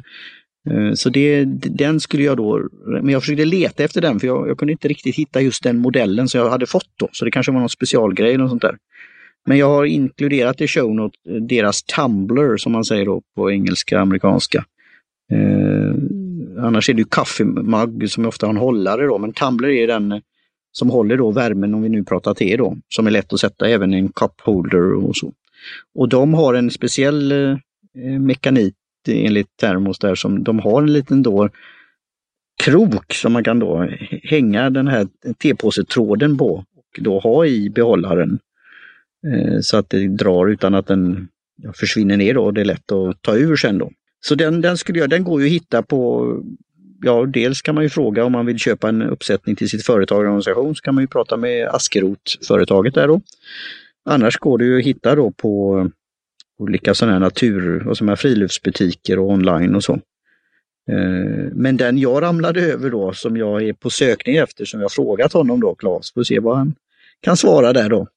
eh, 0.70 0.94
så 0.94 1.10
det, 1.10 1.46
den 1.46 2.00
skulle 2.00 2.24
jag 2.24 2.38
då, 2.38 2.70
men 2.86 3.10
jag 3.10 3.22
försökte 3.22 3.46
leta 3.46 3.84
efter 3.84 4.02
den 4.02 4.20
för 4.20 4.28
jag, 4.28 4.50
jag, 4.50 4.58
kunde 4.58 4.72
inte 4.72 4.88
riktigt 4.88 5.16
hitta 5.16 5.42
just 5.42 5.64
den 5.64 5.78
modellen 5.78 6.28
som 6.28 6.42
jag 6.42 6.50
hade 6.50 6.66
fått 6.66 6.92
då. 7.00 7.10
Så 7.12 7.26
det 7.26 7.32
kanske 7.32 7.52
var 7.52 7.60
någon 7.60 7.70
specialgrej 7.70 8.30
eller 8.30 8.44
något 8.44 8.50
sånt 8.50 8.62
där. 8.62 8.78
Men 9.48 9.58
jag 9.58 9.70
har 9.70 9.86
inkluderat 9.86 10.62
i 10.62 10.68
show 10.68 11.00
eh, 11.00 11.34
deras 11.34 11.84
Tumblr 11.84 12.58
som 12.58 12.72
man 12.72 12.86
säger 12.86 13.06
då 13.06 13.22
på 13.36 13.52
engelska 13.52 14.00
amerikanska. 14.00 14.66
Eh, 15.32 15.94
annars 16.66 16.90
är 16.90 16.94
det 16.94 17.00
ju 17.00 17.08
kaffemugg 17.12 18.12
som 18.12 18.26
ofta 18.26 18.46
har 18.46 18.54
en 18.54 18.60
hållare 18.60 19.06
då, 19.06 19.18
men 19.18 19.34
Tumblr 19.34 19.70
är 19.70 19.88
den 19.88 20.12
eh, 20.12 20.20
som 20.78 20.90
håller 20.90 21.18
då 21.18 21.32
värmen 21.32 21.74
om 21.74 21.82
vi 21.82 21.90
nu 21.90 22.04
pratar 22.04 22.34
te 22.34 22.58
då, 22.58 22.78
som 22.90 23.08
är 23.08 23.12
lätt 23.12 23.34
att 23.34 23.40
sätta 23.40 23.68
även 23.68 23.94
i 23.94 23.98
en 23.98 24.10
cup 24.10 24.42
holder 24.42 24.94
och 24.94 25.16
så. 25.16 25.34
Och 25.96 26.10
de 26.10 26.34
har 26.34 26.54
en 26.54 26.72
speciell 26.72 27.32
eh, 27.32 28.20
mekanik 28.20 28.76
enligt 29.08 29.58
Termos 29.58 30.00
där 30.00 30.16
som 30.16 30.44
de 30.44 30.60
har 30.60 30.82
en 30.82 30.94
liten 30.94 31.24
då 31.24 31.50
krok 32.64 33.14
som 33.14 33.34
man 33.34 33.44
kan 33.44 33.60
då 33.60 33.90
hänga 34.24 34.70
den 34.70 34.88
här 34.88 35.08
tepåsetråden 35.38 36.38
på 36.38 36.56
och 36.56 37.04
då 37.04 37.20
ha 37.20 37.46
i 37.46 37.70
behållaren. 37.70 38.40
Eh, 39.28 39.60
så 39.62 39.78
att 39.78 39.90
det 39.90 40.08
drar 40.08 40.48
utan 40.48 40.76
att 40.76 40.88
den 40.88 41.28
försvinner 41.76 42.18
ner 42.18 42.34
då. 42.34 42.52
Det 42.52 42.62
är 42.62 42.66
lätt 42.66 42.92
att 42.92 43.22
ta 43.22 43.36
ur 43.36 43.56
sen 43.56 43.78
då. 43.78 43.92
Så 44.20 44.36
den, 44.36 44.62
den, 44.62 44.78
skulle 44.78 45.00
jag, 45.00 45.10
den 45.10 45.24
går 45.24 45.42
ju 45.42 45.48
att 45.48 45.54
hitta 45.54 45.84
på 45.84 46.32
ja, 47.02 47.26
dels 47.26 47.62
kan 47.62 47.76
man 47.76 47.84
ju 47.84 47.90
fråga 47.90 48.26
om 48.26 48.32
man 48.32 48.46
vill 48.46 48.60
köpa 48.60 48.90
en 48.90 49.02
uppsättning 49.02 49.56
till 49.56 49.70
sitt 49.70 49.86
företag 49.86 50.20
eller 50.20 50.30
organisation 50.30 50.76
så 50.76 50.82
kan 50.82 50.96
man 50.96 51.04
ju 51.04 51.08
prata 51.08 51.38
med 51.38 51.68
Askerot-företaget 51.68 52.94
där 52.94 53.08
då. 53.08 53.22
Annars 54.06 54.38
går 54.38 54.58
det 54.58 54.66
ju 54.66 54.80
att 54.80 54.86
hitta 54.86 55.16
då 55.16 55.32
på 55.32 55.90
olika 56.60 56.94
sådana 56.94 57.14
här 57.14 57.20
natur 57.20 57.88
och 57.88 57.98
sådana 57.98 58.12
här 58.12 58.16
friluftsbutiker 58.16 59.20
och 59.20 59.30
online 59.30 59.76
och 59.76 59.84
så. 59.84 59.94
Eh, 60.92 61.52
men 61.54 61.78
den 61.78 61.98
jag 61.98 62.22
ramlade 62.22 62.62
över 62.62 62.90
då, 62.90 63.14
som 63.14 63.38
jag 63.38 63.64
är 63.64 63.74
på 63.74 63.90
sökning 63.90 64.36
efter, 64.36 64.66
som 64.66 64.82
jag 64.82 64.92
frågat 64.92 65.34
honom 65.34 65.60
då, 65.60 65.76
Claes, 65.76 66.14
får 66.14 66.24
se 66.24 66.40
vad 66.40 66.58
han 66.58 66.76
kan 67.22 67.38
svara 67.38 67.74
där 67.74 67.90
då. 67.90 68.08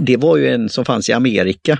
Det 0.00 0.16
var 0.16 0.36
ju 0.36 0.48
en 0.48 0.68
som 0.68 0.84
fanns 0.84 1.08
i 1.08 1.12
Amerika, 1.12 1.78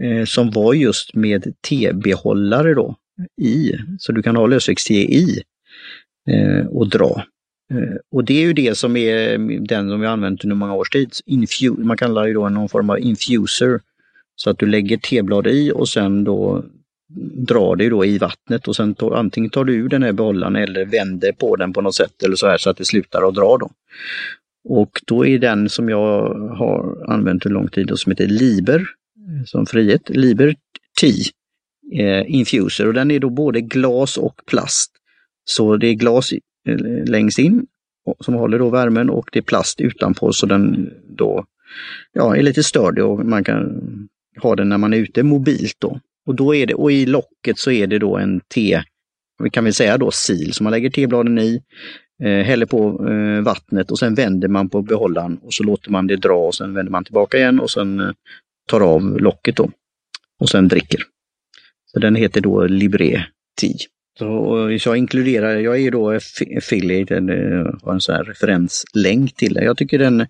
eh, 0.00 0.24
som 0.24 0.50
var 0.50 0.74
just 0.74 1.14
med 1.14 1.54
T-behållare 1.68 2.74
då 2.74 2.96
i, 3.40 3.72
så 3.98 4.12
du 4.12 4.22
kan 4.22 4.36
ha 4.36 4.46
lösvikts-T 4.46 4.94
i 4.94 5.42
eh, 6.30 6.66
och 6.66 6.88
dra. 6.88 7.24
Eh, 7.72 7.96
och 8.12 8.24
det 8.24 8.34
är 8.34 8.46
ju 8.46 8.52
det 8.52 8.78
som 8.78 8.96
är 8.96 9.38
den 9.60 9.90
som 9.90 10.00
vi 10.00 10.06
använt 10.06 10.44
under 10.44 10.56
många 10.56 10.74
års 10.74 10.90
tid. 10.90 11.12
Infu 11.26 11.70
man 11.70 11.96
kallar 11.96 12.26
det 12.26 12.32
då 12.32 12.48
någon 12.48 12.68
form 12.68 12.90
av 12.90 12.98
infuser. 12.98 13.80
Så 14.36 14.50
att 14.50 14.58
du 14.58 14.66
lägger 14.66 14.96
teblad 14.96 15.46
i 15.46 15.72
och 15.74 15.88
sen 15.88 16.24
då 16.24 16.64
drar 17.48 17.76
det 17.76 17.88
då 17.88 18.04
i 18.04 18.18
vattnet 18.18 18.68
och 18.68 18.76
sen 18.76 18.94
tar, 18.94 19.12
antingen 19.12 19.50
tar 19.50 19.64
du 19.64 19.74
ur 19.74 19.88
den 19.88 20.02
här 20.02 20.12
behållaren 20.12 20.56
eller 20.56 20.84
vänder 20.84 21.32
på 21.32 21.56
den 21.56 21.72
på 21.72 21.80
något 21.80 21.94
sätt 21.94 22.22
eller 22.22 22.36
så 22.36 22.46
här 22.46 22.58
så 22.58 22.70
att 22.70 22.76
det 22.76 22.84
slutar 22.84 23.28
att 23.28 23.34
dra. 23.34 23.56
Då. 23.56 23.70
Och 24.68 25.00
då 25.06 25.26
är 25.26 25.38
den 25.38 25.68
som 25.68 25.88
jag 25.88 26.34
har 26.34 27.04
använt 27.12 27.46
under 27.46 27.60
lång 27.60 27.68
tid 27.68 27.90
och 27.90 27.98
som 27.98 28.12
heter 28.12 28.26
Liber, 28.26 28.78
eh, 28.78 29.44
som 29.46 29.66
frihet, 29.66 30.10
Liber 30.10 30.54
T 31.00 31.12
Eh, 31.92 32.34
infuser 32.34 32.86
och 32.86 32.94
den 32.94 33.10
är 33.10 33.20
då 33.20 33.30
både 33.30 33.60
glas 33.60 34.16
och 34.16 34.40
plast. 34.46 34.92
Så 35.44 35.76
det 35.76 35.86
är 35.86 35.94
glas 35.94 36.32
eh, 36.32 37.04
längst 37.06 37.38
in 37.38 37.66
som 38.20 38.34
håller 38.34 38.58
då 38.58 38.70
värmen 38.70 39.10
och 39.10 39.28
det 39.32 39.38
är 39.38 39.42
plast 39.42 39.80
utanpå 39.80 40.32
så 40.32 40.46
den 40.46 40.90
då 41.08 41.44
ja, 42.12 42.36
är 42.36 42.42
lite 42.42 42.62
störd. 42.62 42.98
och 42.98 43.26
man 43.26 43.44
kan 43.44 43.80
ha 44.42 44.56
den 44.56 44.68
när 44.68 44.78
man 44.78 44.92
är 44.92 44.98
ute 44.98 45.22
mobilt 45.22 45.76
då. 45.78 46.00
Och, 46.26 46.34
då 46.34 46.54
är 46.54 46.66
det, 46.66 46.74
och 46.74 46.92
i 46.92 47.06
locket 47.06 47.58
så 47.58 47.70
är 47.70 47.86
det 47.86 47.98
då 47.98 48.16
en 48.16 48.40
te, 48.54 48.82
vi 49.42 49.50
kan 49.50 49.64
väl 49.64 49.74
säga 49.74 49.98
då 49.98 50.10
sil, 50.24 50.50
som 50.52 50.64
man 50.64 50.70
lägger 50.70 50.90
tebladen 50.90 51.38
i, 51.38 51.62
eh, 52.22 52.44
häller 52.44 52.66
på 52.66 53.08
eh, 53.08 53.44
vattnet 53.44 53.90
och 53.90 53.98
sen 53.98 54.14
vänder 54.14 54.48
man 54.48 54.68
på 54.68 54.82
behållaren 54.82 55.38
och 55.42 55.54
så 55.54 55.64
låter 55.64 55.90
man 55.90 56.06
det 56.06 56.16
dra 56.16 56.46
och 56.46 56.54
sen 56.54 56.74
vänder 56.74 56.92
man 56.92 57.04
tillbaka 57.04 57.38
igen 57.38 57.60
och 57.60 57.70
sen 57.70 58.00
eh, 58.00 58.10
tar 58.66 58.80
av 58.80 59.20
locket 59.20 59.56
då. 59.56 59.70
Och 60.40 60.48
sen 60.48 60.68
dricker. 60.68 61.00
Så 61.92 61.98
den 61.98 62.14
heter 62.14 62.40
då 62.40 62.66
Libre 62.66 63.26
Tea. 63.60 63.76
Så, 64.18 64.78
jag 64.84 64.96
inkluderar, 64.96 65.56
jag 65.56 65.74
är 65.74 65.80
ju 65.80 65.90
då 65.90 66.10
affiliate, 66.56 67.16
eh, 67.16 67.66
har 67.82 67.92
en 67.92 68.00
sån 68.00 68.14
här 68.14 68.24
referenslänk 68.24 69.36
till 69.36 69.54
det. 69.54 69.64
Jag 69.64 69.76
tycker 69.76 69.98
den 69.98 70.20
är 70.20 70.26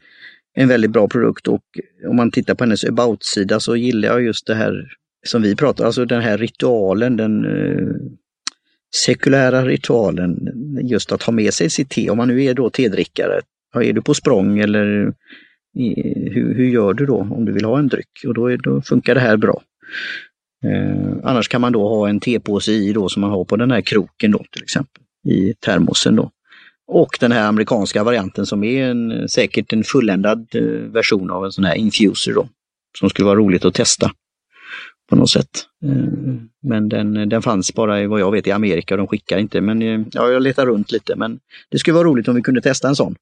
en 0.55 0.68
väldigt 0.68 0.90
bra 0.90 1.09
produkt 1.09 1.49
och 1.49 1.62
om 2.09 2.16
man 2.16 2.31
tittar 2.31 2.55
på 2.55 2.64
hennes 2.64 2.85
about-sida 2.85 3.61
så 3.61 3.77
gillar 3.77 4.09
jag 4.09 4.23
just 4.23 4.47
det 4.47 4.55
här 4.55 4.85
som 5.27 5.42
vi 5.42 5.57
pratar, 5.57 5.85
alltså 5.85 6.05
den 6.05 6.23
här 6.23 6.38
ritualen, 6.38 7.16
den 7.16 7.44
eh, 7.44 7.88
sekulära 8.94 9.64
ritualen, 9.64 10.37
just 10.83 11.12
att 11.12 11.23
ha 11.23 11.33
med 11.33 11.55
sig 11.55 11.71
sitt 11.71 11.90
te. 11.90 12.11
Om 12.11 12.16
man 12.16 12.29
nu 12.29 12.44
är 12.44 12.55
då 12.55 12.71
tedrickare, 12.71 13.40
är 13.75 13.92
du 13.92 14.03
på 14.03 14.14
språng 14.14 14.59
eller 14.59 15.07
eh, 15.07 15.12
hur, 16.33 16.55
hur 16.55 16.66
gör 16.66 16.94
du 16.94 17.07
då 17.07 17.16
om 17.16 17.44
du 17.44 17.53
vill 17.53 17.64
ha 17.64 17.79
en 17.79 17.88
dryck? 17.88 18.25
Och 18.27 18.35
då, 18.35 18.47
är, 18.47 18.57
då 18.57 18.83
funkar 18.83 19.14
det 19.14 19.21
här 19.21 19.37
bra. 19.37 19.62
Eh, 20.64 21.16
annars 21.25 21.49
kan 21.49 21.61
man 21.61 21.73
då 21.73 21.88
ha 21.88 22.09
en 22.09 22.21
tepåse 22.21 22.73
i 22.73 22.92
då 22.92 23.09
som 23.09 23.21
man 23.21 23.31
har 23.31 23.44
på 23.44 23.57
den 23.57 23.71
här 23.71 23.81
kroken 23.81 24.31
då 24.31 24.44
till 24.53 24.62
exempel, 24.62 25.03
i 25.29 25.55
termosen 25.55 26.16
då. 26.16 26.31
Och 26.87 27.16
den 27.21 27.33
här 27.33 27.49
amerikanska 27.49 28.05
varianten 28.05 28.47
som 28.47 28.64
är 28.64 28.90
en, 28.90 29.29
säkert 29.29 29.73
en 29.73 29.85
fulländad 29.85 30.47
eh, 30.55 30.62
version 30.92 31.31
av 31.31 31.44
en 31.44 31.53
sån 31.53 31.64
här 31.64 31.75
infuser 31.75 32.35
då, 32.35 32.49
som 32.99 33.11
skulle 33.11 33.27
vara 33.27 33.38
roligt 33.38 33.64
att 33.64 33.75
testa 33.75 34.11
på 35.09 35.16
något 35.16 35.31
sätt. 35.31 35.66
Eh, 35.85 36.35
men 36.62 36.88
den, 36.88 37.29
den 37.29 37.42
fanns 37.42 37.75
bara 37.75 38.09
vad 38.09 38.21
jag 38.21 38.33
vet 38.33 38.47
i 38.47 38.53
Amerika 38.53 38.94
och 38.94 38.99
de 38.99 39.07
skickar 39.07 39.38
inte. 39.38 39.61
Men 39.61 39.83
eh, 39.83 40.01
ja, 40.12 40.31
jag 40.31 40.42
letar 40.42 40.66
runt 40.66 40.92
lite. 40.92 41.16
Men 41.16 41.38
det 41.71 41.79
skulle 41.79 41.94
vara 41.94 42.09
roligt 42.09 42.29
om 42.29 42.35
vi 42.35 42.42
kunde 42.42 42.61
testa 42.61 42.88
en 42.88 42.97
sån. 42.97 43.14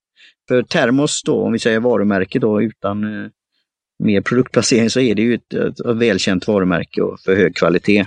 För 0.48 0.62
Termos 0.62 1.22
då, 1.22 1.42
om 1.42 1.52
vi 1.52 1.58
säger 1.58 1.80
varumärke 1.80 2.38
då 2.38 2.62
utan 2.62 3.04
eh, 3.04 3.30
mer 3.98 4.20
produktplacering 4.20 4.90
så 4.90 5.00
är 5.00 5.14
det 5.14 5.22
ju 5.22 5.34
ett, 5.34 5.54
ett, 5.54 5.80
ett 5.80 5.96
välkänt 5.96 6.48
varumärke 6.48 7.02
och 7.02 7.20
för 7.20 7.36
hög 7.36 7.56
kvalitet. 7.56 8.06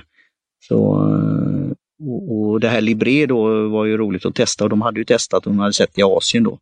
Så, 0.68 0.76
eh, 0.78 1.72
och, 2.08 2.38
och, 2.40 2.60
det 2.60 2.68
här 2.68 2.82
Libre 2.82 3.26
då 3.26 3.68
var 3.68 3.86
ju 3.86 3.98
roligt 3.98 4.26
att 4.26 4.36
testa 4.36 4.64
och 4.64 4.70
de 4.70 4.82
hade 4.82 5.00
ju 5.00 5.06
testat 5.06 5.46
och 5.46 5.52
de 5.52 5.60
hade 5.60 5.74
sett 5.74 5.98
i 5.98 6.04
Asien 6.04 6.44
då. 6.44 6.60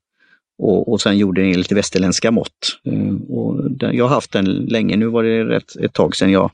Och, 0.57 0.91
och 0.91 1.01
sen 1.01 1.17
gjorde 1.17 1.41
den 1.41 1.51
lite 1.51 1.75
västerländska 1.75 2.31
mått. 2.31 2.79
Eh, 2.85 3.35
och 3.35 3.71
den, 3.71 3.95
jag 3.95 4.05
har 4.05 4.15
haft 4.15 4.31
den 4.31 4.45
länge, 4.45 4.97
nu 4.97 5.05
var 5.05 5.23
det 5.23 5.43
rätt, 5.43 5.75
ett 5.75 5.93
tag 5.93 6.15
sedan 6.15 6.31
jag 6.31 6.51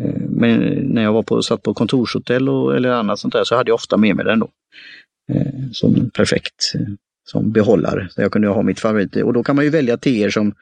eh, 0.00 0.20
men 0.28 0.60
när 0.82 1.02
jag 1.02 1.12
var 1.12 1.22
på, 1.22 1.42
satt 1.42 1.62
på 1.62 1.74
kontorshotell 1.74 2.48
och, 2.48 2.76
eller 2.76 2.90
annat 2.90 3.18
sånt 3.18 3.34
där 3.34 3.44
så 3.44 3.56
hade 3.56 3.70
jag 3.70 3.74
ofta 3.74 3.96
med 3.96 4.16
mig 4.16 4.24
den 4.24 4.38
då. 4.38 4.48
Som 5.72 6.10
perfekt 6.10 6.72
som 7.24 7.52
behållare. 7.52 8.08
Så 8.10 8.20
jag 8.20 8.32
kunde 8.32 8.48
ha 8.48 8.62
mitt 8.62 8.80
favorit. 8.80 9.16
Och 9.16 9.32
då 9.32 9.42
kan 9.42 9.56
man 9.56 9.64
ju 9.64 9.70
välja 9.70 9.96
teer 9.96 10.30
som 10.30 10.54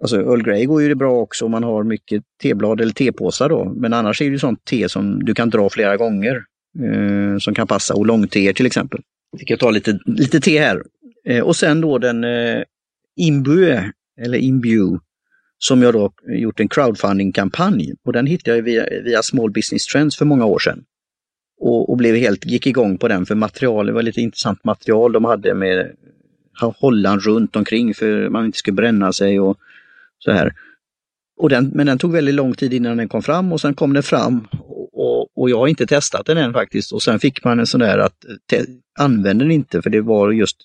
Alltså 0.00 0.16
Earl 0.16 0.42
Grey 0.42 0.64
går 0.64 0.82
ju 0.82 0.94
bra 0.94 1.12
också 1.12 1.44
om 1.44 1.50
man 1.50 1.64
har 1.64 1.84
mycket 1.84 2.22
teblad 2.42 2.80
eller 2.80 2.92
tepåsar 2.92 3.48
då. 3.48 3.64
Men 3.76 3.92
annars 3.92 4.22
är 4.22 4.30
det 4.30 4.38
sånt 4.38 4.64
te 4.64 4.88
som 4.88 5.24
du 5.24 5.34
kan 5.34 5.50
dra 5.50 5.70
flera 5.70 5.96
gånger. 5.96 6.44
Eh, 6.84 7.38
som 7.38 7.54
kan 7.54 7.66
passa. 7.66 7.94
Och 7.94 8.06
långteer 8.06 8.52
till 8.52 8.66
exempel. 8.66 9.00
Jag 9.30 9.40
fick 9.40 9.50
jag 9.50 9.58
ta 9.58 9.70
lite, 9.70 9.98
lite 10.06 10.40
te 10.40 10.58
här. 10.58 10.82
Eh, 11.24 11.42
och 11.42 11.56
sen 11.56 11.80
då 11.80 11.98
den 11.98 12.24
eh, 12.24 12.62
Imbue, 13.16 13.92
eller 14.20 14.38
Imbue, 14.38 14.98
som 15.58 15.82
jag 15.82 15.94
då 15.94 16.12
gjort 16.28 16.60
en 16.60 16.68
crowdfunding-kampanj 16.68 17.94
och 18.04 18.12
den 18.12 18.26
hittade 18.26 18.56
jag 18.56 18.64
via, 18.64 18.86
via 19.04 19.22
Small 19.22 19.50
Business 19.50 19.86
Trends 19.86 20.16
för 20.16 20.24
många 20.24 20.44
år 20.44 20.58
sedan. 20.58 20.84
Och, 21.60 21.90
och, 21.90 21.96
blev 21.96 22.14
helt, 22.14 22.46
gick 22.46 22.66
igång 22.66 22.98
på 22.98 23.08
den 23.08 23.26
för 23.26 23.34
materialet 23.34 23.94
var 23.94 24.02
lite 24.02 24.20
intressant 24.20 24.64
material 24.64 25.12
de 25.12 25.24
hade 25.24 25.54
med 25.54 25.78
eh, 26.62 26.72
Holland 26.80 27.22
runt 27.22 27.56
omkring 27.56 27.94
för 27.94 28.28
man 28.28 28.46
inte 28.46 28.58
skulle 28.58 28.74
bränna 28.74 29.12
sig 29.12 29.40
och 29.40 29.58
så 30.18 30.32
här. 30.32 30.52
Och 31.40 31.48
den, 31.48 31.70
men 31.74 31.86
den 31.86 31.98
tog 31.98 32.12
väldigt 32.12 32.34
lång 32.34 32.54
tid 32.54 32.74
innan 32.74 32.96
den 32.96 33.08
kom 33.08 33.22
fram 33.22 33.52
och 33.52 33.60
sen 33.60 33.74
kom 33.74 33.92
den 33.92 34.02
fram 34.02 34.48
och, 34.92 35.38
och 35.38 35.50
jag 35.50 35.58
har 35.58 35.66
inte 35.66 35.86
testat 35.86 36.26
den 36.26 36.38
än 36.38 36.52
faktiskt. 36.52 36.92
Och 36.92 37.02
sen 37.02 37.18
fick 37.18 37.44
man 37.44 37.58
en 37.60 37.66
sån 37.66 37.80
där 37.80 37.98
att 37.98 38.16
te, 38.50 38.64
använd 38.98 39.38
den 39.38 39.50
inte 39.50 39.82
för 39.82 39.90
det 39.90 40.00
var 40.00 40.30
just 40.30 40.56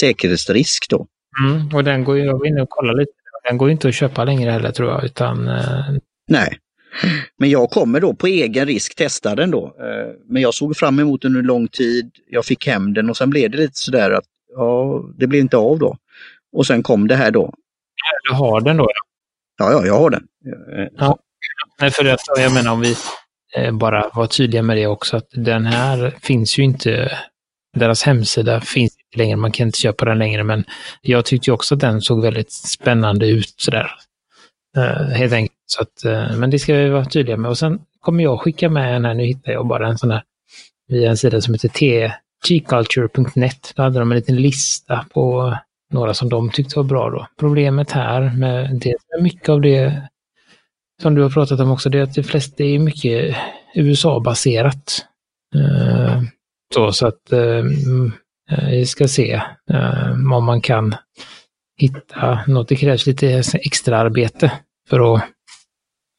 säkerhetsrisk 0.00 0.90
då. 0.90 1.06
Mm, 1.44 1.74
och 1.74 1.84
den 1.84 2.04
går 2.04 2.18
ju, 2.18 2.24
jag 2.24 2.38
var 2.38 2.46
inne 2.46 2.62
och 2.62 2.70
kollade 2.70 2.98
lite 2.98 3.12
den 3.48 3.58
går 3.58 3.70
inte 3.70 3.88
att 3.88 3.94
köpa 3.94 4.24
längre 4.24 4.50
heller 4.50 4.70
tror 4.70 4.90
jag. 4.90 5.04
Utan, 5.04 5.48
eh... 5.48 5.84
Nej. 6.28 6.58
Men 7.38 7.50
jag 7.50 7.70
kommer 7.70 8.00
då 8.00 8.14
på 8.14 8.26
egen 8.26 8.66
risk 8.66 8.94
testa 8.94 9.34
den 9.34 9.50
då. 9.50 9.64
Eh, 9.66 10.14
men 10.28 10.42
jag 10.42 10.54
såg 10.54 10.76
fram 10.76 10.98
emot 10.98 11.22
den 11.22 11.30
under 11.30 11.42
lång 11.42 11.68
tid. 11.68 12.10
Jag 12.30 12.44
fick 12.44 12.66
hem 12.66 12.94
den 12.94 13.10
och 13.10 13.16
sen 13.16 13.30
blev 13.30 13.50
det 13.50 13.56
lite 13.56 13.78
sådär 13.78 14.10
att 14.10 14.24
ja, 14.56 15.04
det 15.16 15.26
blev 15.26 15.40
inte 15.40 15.56
av 15.56 15.78
då. 15.78 15.96
Och 16.52 16.66
sen 16.66 16.82
kom 16.82 17.08
det 17.08 17.16
här 17.16 17.30
då. 17.30 17.54
Du 18.28 18.34
har 18.34 18.60
den 18.60 18.76
då? 18.76 18.88
Ja, 19.58 19.72
ja, 19.72 19.86
jag 19.86 19.98
har 19.98 20.10
den. 20.10 20.22
Ja. 20.98 21.18
Nej, 21.80 21.90
för 21.90 22.04
att, 22.04 22.20
jag 22.36 22.54
menar 22.54 22.72
om 22.72 22.80
vi 22.80 22.96
eh, 23.56 23.72
bara 23.72 24.10
var 24.14 24.26
tydliga 24.26 24.62
med 24.62 24.76
det 24.76 24.86
också, 24.86 25.16
att 25.16 25.28
den 25.32 25.66
här 25.66 26.14
finns 26.22 26.58
ju 26.58 26.62
inte 26.62 27.18
deras 27.76 28.02
hemsida 28.02 28.60
finns 28.60 28.96
inte 29.06 29.18
längre, 29.18 29.36
man 29.36 29.52
kan 29.52 29.66
inte 29.66 29.78
köpa 29.78 30.04
den 30.04 30.18
längre, 30.18 30.44
men 30.44 30.64
jag 31.02 31.24
tyckte 31.24 31.52
också 31.52 31.74
att 31.74 31.80
den 31.80 32.00
såg 32.00 32.22
väldigt 32.22 32.52
spännande 32.52 33.28
ut 33.28 33.54
sådär. 33.56 33.90
Uh, 34.76 35.08
helt 35.08 35.32
enkelt. 35.32 35.58
Så 35.66 35.82
att, 35.82 36.04
uh, 36.06 36.36
men 36.36 36.50
det 36.50 36.58
ska 36.58 36.74
vi 36.74 36.88
vara 36.88 37.04
tydliga 37.04 37.36
med. 37.36 37.48
Och 37.48 37.58
sen 37.58 37.80
kommer 38.00 38.24
jag 38.24 38.40
skicka 38.40 38.70
med 38.70 38.96
en 38.96 39.04
här, 39.04 39.14
nu 39.14 39.24
hittar 39.24 39.52
jag 39.52 39.66
bara 39.66 39.88
en 39.88 39.98
sån 39.98 40.10
här, 40.10 40.22
via 40.88 41.10
en 41.10 41.16
sida 41.16 41.40
som 41.40 41.54
heter 41.54 42.14
tculture.net. 42.46 43.72
Då 43.76 43.82
hade 43.82 43.98
de 43.98 44.12
en 44.12 44.18
liten 44.18 44.36
lista 44.36 45.06
på 45.12 45.56
några 45.90 46.14
som 46.14 46.28
de 46.28 46.50
tyckte 46.50 46.78
var 46.78 46.84
bra 46.84 47.10
då. 47.10 47.26
Problemet 47.38 47.90
här 47.90 48.36
med 48.36 48.80
det, 48.80 49.22
mycket 49.22 49.48
av 49.48 49.60
det 49.60 50.08
som 51.02 51.14
du 51.14 51.22
har 51.22 51.30
pratat 51.30 51.60
om 51.60 51.70
också, 51.70 51.88
det 51.88 51.98
är 51.98 52.02
att 52.02 52.14
det 52.14 52.22
flesta 52.22 52.64
är 52.64 52.78
mycket 52.78 53.36
USA-baserat. 53.74 55.06
Eh, 55.54 56.22
så, 56.74 56.92
så 56.92 57.06
att 57.06 57.32
eh, 57.32 57.58
mm, 57.58 58.12
eh, 58.50 58.68
vi 58.70 58.86
ska 58.86 59.08
se 59.08 59.42
om 60.34 60.44
man 60.44 60.60
kan 60.60 60.94
hitta 61.76 62.40
något. 62.46 62.68
Det 62.68 62.76
krävs 62.76 63.06
lite 63.06 63.42
extra 63.54 63.98
arbete 63.98 64.52
för 64.88 65.14
att 65.14 65.22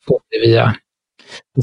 få 0.08 0.20
det 0.30 0.48
via 0.48 0.76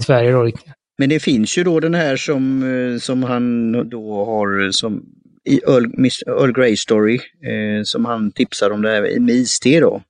Sverige. 0.00 0.32
Då. 0.32 0.50
Men 0.98 1.08
det 1.08 1.20
finns 1.20 1.58
ju 1.58 1.64
då 1.64 1.80
den 1.80 1.94
här 1.94 2.16
som, 2.16 2.98
som 3.02 3.22
han 3.22 3.72
då 3.88 4.24
har 4.24 4.70
som 4.70 5.02
i 5.48 5.60
Earl, 5.66 5.84
Earl 6.26 6.52
Grey 6.52 6.76
Story, 6.76 7.14
eh, 7.42 7.82
som 7.84 8.04
han 8.04 8.32
tipsar 8.32 8.70
om 8.70 8.82
det 8.82 8.90
här 8.90 9.20
med 9.20 9.34
iste 9.34 9.80
då. 9.80 10.02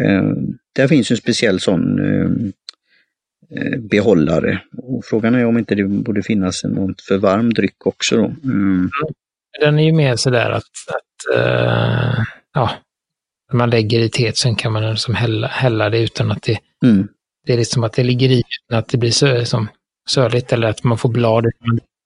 Eh, 0.00 0.32
där 0.74 0.88
finns 0.88 1.10
en 1.10 1.16
speciell 1.16 1.60
sån 1.60 1.98
eh, 1.98 2.52
Eh, 3.50 3.78
behållare. 3.78 4.60
Och 4.76 5.04
frågan 5.04 5.34
är 5.34 5.46
om 5.46 5.58
inte 5.58 5.74
det 5.74 5.84
borde 5.84 6.22
finnas 6.22 6.64
något 6.64 7.00
för 7.00 7.18
varm 7.18 7.52
dryck 7.52 7.86
också. 7.86 8.16
Då. 8.16 8.24
Mm. 8.44 8.90
Den 9.60 9.78
är 9.78 9.84
ju 9.84 9.92
mer 9.92 10.16
sådär 10.16 10.50
att, 10.50 10.62
att 10.88 11.38
uh, 11.38 12.24
ja, 12.54 12.70
när 13.52 13.58
man 13.58 13.70
lägger 13.70 14.00
i 14.00 14.08
teet 14.08 14.36
sen 14.36 14.54
kan 14.54 14.72
man 14.72 14.90
liksom 14.90 15.14
hälla, 15.14 15.46
hälla 15.46 15.90
det 15.90 15.98
utan 15.98 16.30
att 16.30 16.42
det, 16.42 16.58
mm. 16.84 17.08
det 17.46 17.52
är 17.52 17.56
liksom 17.56 17.84
att 17.84 17.92
det 17.92 18.04
ligger 18.04 18.28
i, 18.28 18.42
att 18.72 18.88
det 18.88 18.98
blir 18.98 19.10
så, 19.10 19.44
som 19.44 19.68
söligt 20.08 20.52
eller 20.52 20.68
att 20.68 20.84
man 20.84 20.98
får 20.98 21.08
blad. 21.08 21.46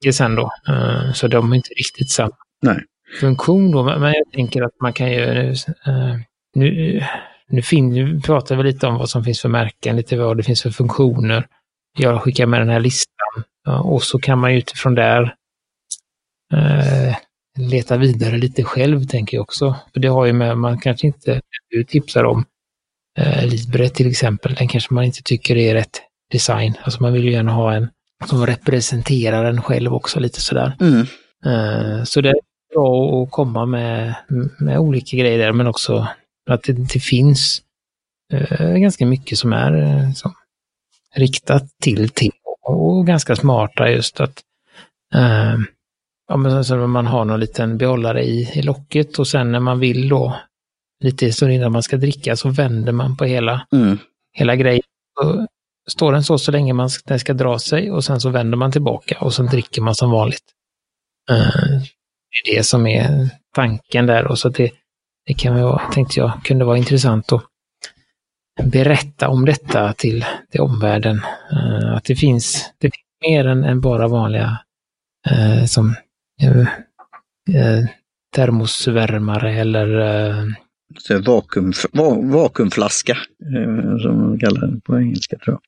Dricker 0.00 0.12
sen 0.12 0.34
då. 0.34 0.50
Uh, 0.68 1.12
så 1.12 1.28
de 1.28 1.52
är 1.52 1.56
inte 1.56 1.74
riktigt 1.74 2.10
samma 2.10 2.36
Nej. 2.62 2.84
funktion 3.20 3.70
då. 3.70 3.82
Men 3.82 4.02
jag 4.02 4.32
tänker 4.32 4.62
att 4.62 4.80
man 4.80 4.92
kan 4.92 5.10
ju... 5.10 5.24
Uh, 5.88 6.16
nu, 6.54 7.00
nu, 7.48 7.62
fin, 7.62 7.88
nu 7.88 8.20
pratar 8.20 8.56
vi 8.56 8.62
lite 8.62 8.86
om 8.86 8.94
vad 8.94 9.10
som 9.10 9.24
finns 9.24 9.40
för 9.40 9.48
märken, 9.48 9.96
lite 9.96 10.16
vad 10.16 10.36
det 10.36 10.42
finns 10.42 10.62
för 10.62 10.70
funktioner. 10.70 11.46
Jag 11.98 12.22
skickar 12.22 12.46
med 12.46 12.60
den 12.60 12.68
här 12.68 12.80
listan 12.80 13.44
och 13.82 14.02
så 14.02 14.18
kan 14.18 14.38
man 14.38 14.52
ju 14.52 14.58
utifrån 14.58 14.94
där 14.94 15.34
uh, 16.54 17.16
leta 17.58 17.96
vidare 17.96 18.38
lite 18.38 18.64
själv, 18.64 19.04
tänker 19.04 19.36
jag 19.36 19.42
också. 19.42 19.76
För 19.92 20.00
det 20.00 20.08
har 20.08 20.26
ju 20.26 20.32
med, 20.32 20.58
man 20.58 20.78
kanske 20.78 21.06
inte, 21.06 21.40
du 21.70 21.84
tipsar 21.84 22.24
om 22.24 22.44
eh, 23.18 23.46
Libre 23.46 23.88
till 23.88 24.10
exempel, 24.10 24.54
den 24.54 24.68
kanske 24.68 24.94
man 24.94 25.04
inte 25.04 25.22
tycker 25.22 25.56
är 25.56 25.74
rätt 25.74 26.00
design. 26.30 26.74
Alltså 26.82 27.02
man 27.02 27.12
vill 27.12 27.24
ju 27.24 27.32
gärna 27.32 27.52
ha 27.52 27.74
en 27.74 27.90
som 28.26 28.46
representerar 28.46 29.44
en 29.44 29.62
själv 29.62 29.94
också 29.94 30.20
lite 30.20 30.40
sådär. 30.40 30.76
Mm. 30.80 31.00
Eh, 31.44 32.04
så 32.04 32.20
det 32.20 32.28
är 32.28 32.40
bra 32.74 33.22
att 33.22 33.30
komma 33.30 33.66
med, 33.66 34.14
med 34.59 34.78
olika 34.78 35.16
grejer 35.16 35.38
där, 35.38 35.52
men 35.52 35.66
också 35.66 36.09
att 36.50 36.62
det, 36.62 36.72
det 36.72 37.00
finns 37.00 37.62
eh, 38.33 38.72
ganska 38.72 39.06
mycket 39.06 39.38
som 39.38 39.52
är 39.52 39.83
eh, 39.83 40.12
som, 40.12 40.35
riktat 41.14 41.64
till 41.83 42.09
te 42.09 42.30
och 42.62 43.06
ganska 43.06 43.37
smarta 43.37 43.90
just 43.90 44.20
att 44.20 44.42
eh, 45.14 45.56
ja, 46.28 46.37
men 46.37 46.64
så 46.64 46.76
man 46.76 47.06
har 47.06 47.24
någon 47.24 47.40
liten 47.40 47.78
behållare 47.78 48.24
i, 48.24 48.50
i 48.54 48.62
locket 48.62 49.18
och 49.18 49.28
sen 49.28 49.52
när 49.52 49.61
man 49.61 49.80
vill 49.80 50.09
då, 50.09 50.37
lite 51.00 51.33
så 51.33 51.48
innan 51.48 51.72
man 51.72 51.83
ska 51.83 51.96
dricka, 51.96 52.37
så 52.37 52.48
vänder 52.48 52.92
man 52.92 53.16
på 53.16 53.24
hela, 53.24 53.66
mm. 53.72 53.98
hela 54.33 54.56
grejen. 54.56 54.83
Så 55.20 55.46
står 55.90 56.12
den 56.12 56.24
så 56.24 56.38
så 56.38 56.53
länge 56.53 56.72
man 56.72 56.90
den 57.05 57.18
ska 57.18 57.33
dra 57.33 57.59
sig 57.59 57.90
och 57.90 58.05
sen 58.05 58.20
så 58.20 58.31
vänder 58.31 58.59
man 58.59 58.72
tillbaka 58.72 59.18
och 59.20 59.35
sen 59.35 59.46
dricker 59.46 59.83
man 59.83 59.94
som 59.94 60.11
vanligt. 60.11 60.44
Uh, 61.31 61.83
det 62.31 62.50
är 62.50 62.57
det 62.57 62.64
som 62.64 62.87
är 62.87 63.31
tanken 63.55 64.07
där 64.07 64.26
och 64.26 64.38
så 64.38 64.48
det, 64.48 64.70
det 65.26 65.35
kan 65.35 65.62
vara, 65.62 65.92
tänkte 65.92 66.20
jag 66.20 66.44
kunde 66.44 66.64
vara 66.64 66.79
intressant 66.79 67.33
att 67.33 67.44
berätta 68.62 69.29
om 69.29 69.44
detta 69.44 69.92
till, 69.92 70.24
till 70.50 70.61
omvärlden. 70.61 71.16
Uh, 71.53 71.94
att 71.96 72.05
det 72.05 72.16
finns, 72.16 72.72
det 72.79 72.87
finns 72.87 73.31
mer 73.31 73.46
än, 73.46 73.64
än 73.64 73.81
bara 73.81 74.09
vanliga 74.09 74.59
uh, 75.31 75.64
som 75.64 75.96
termosvärmare 78.35 79.55
eller 79.55 79.87
så 80.98 81.18
vakuum, 81.18 81.72
va, 81.92 82.18
vakuumflaska, 82.22 83.12
eh, 83.57 83.98
som 83.98 84.18
man 84.18 84.38
kallar 84.38 84.66
det 84.66 84.81
på 84.81 84.98
engelska 84.98 85.38
tror 85.38 85.55
jag. 85.55 85.61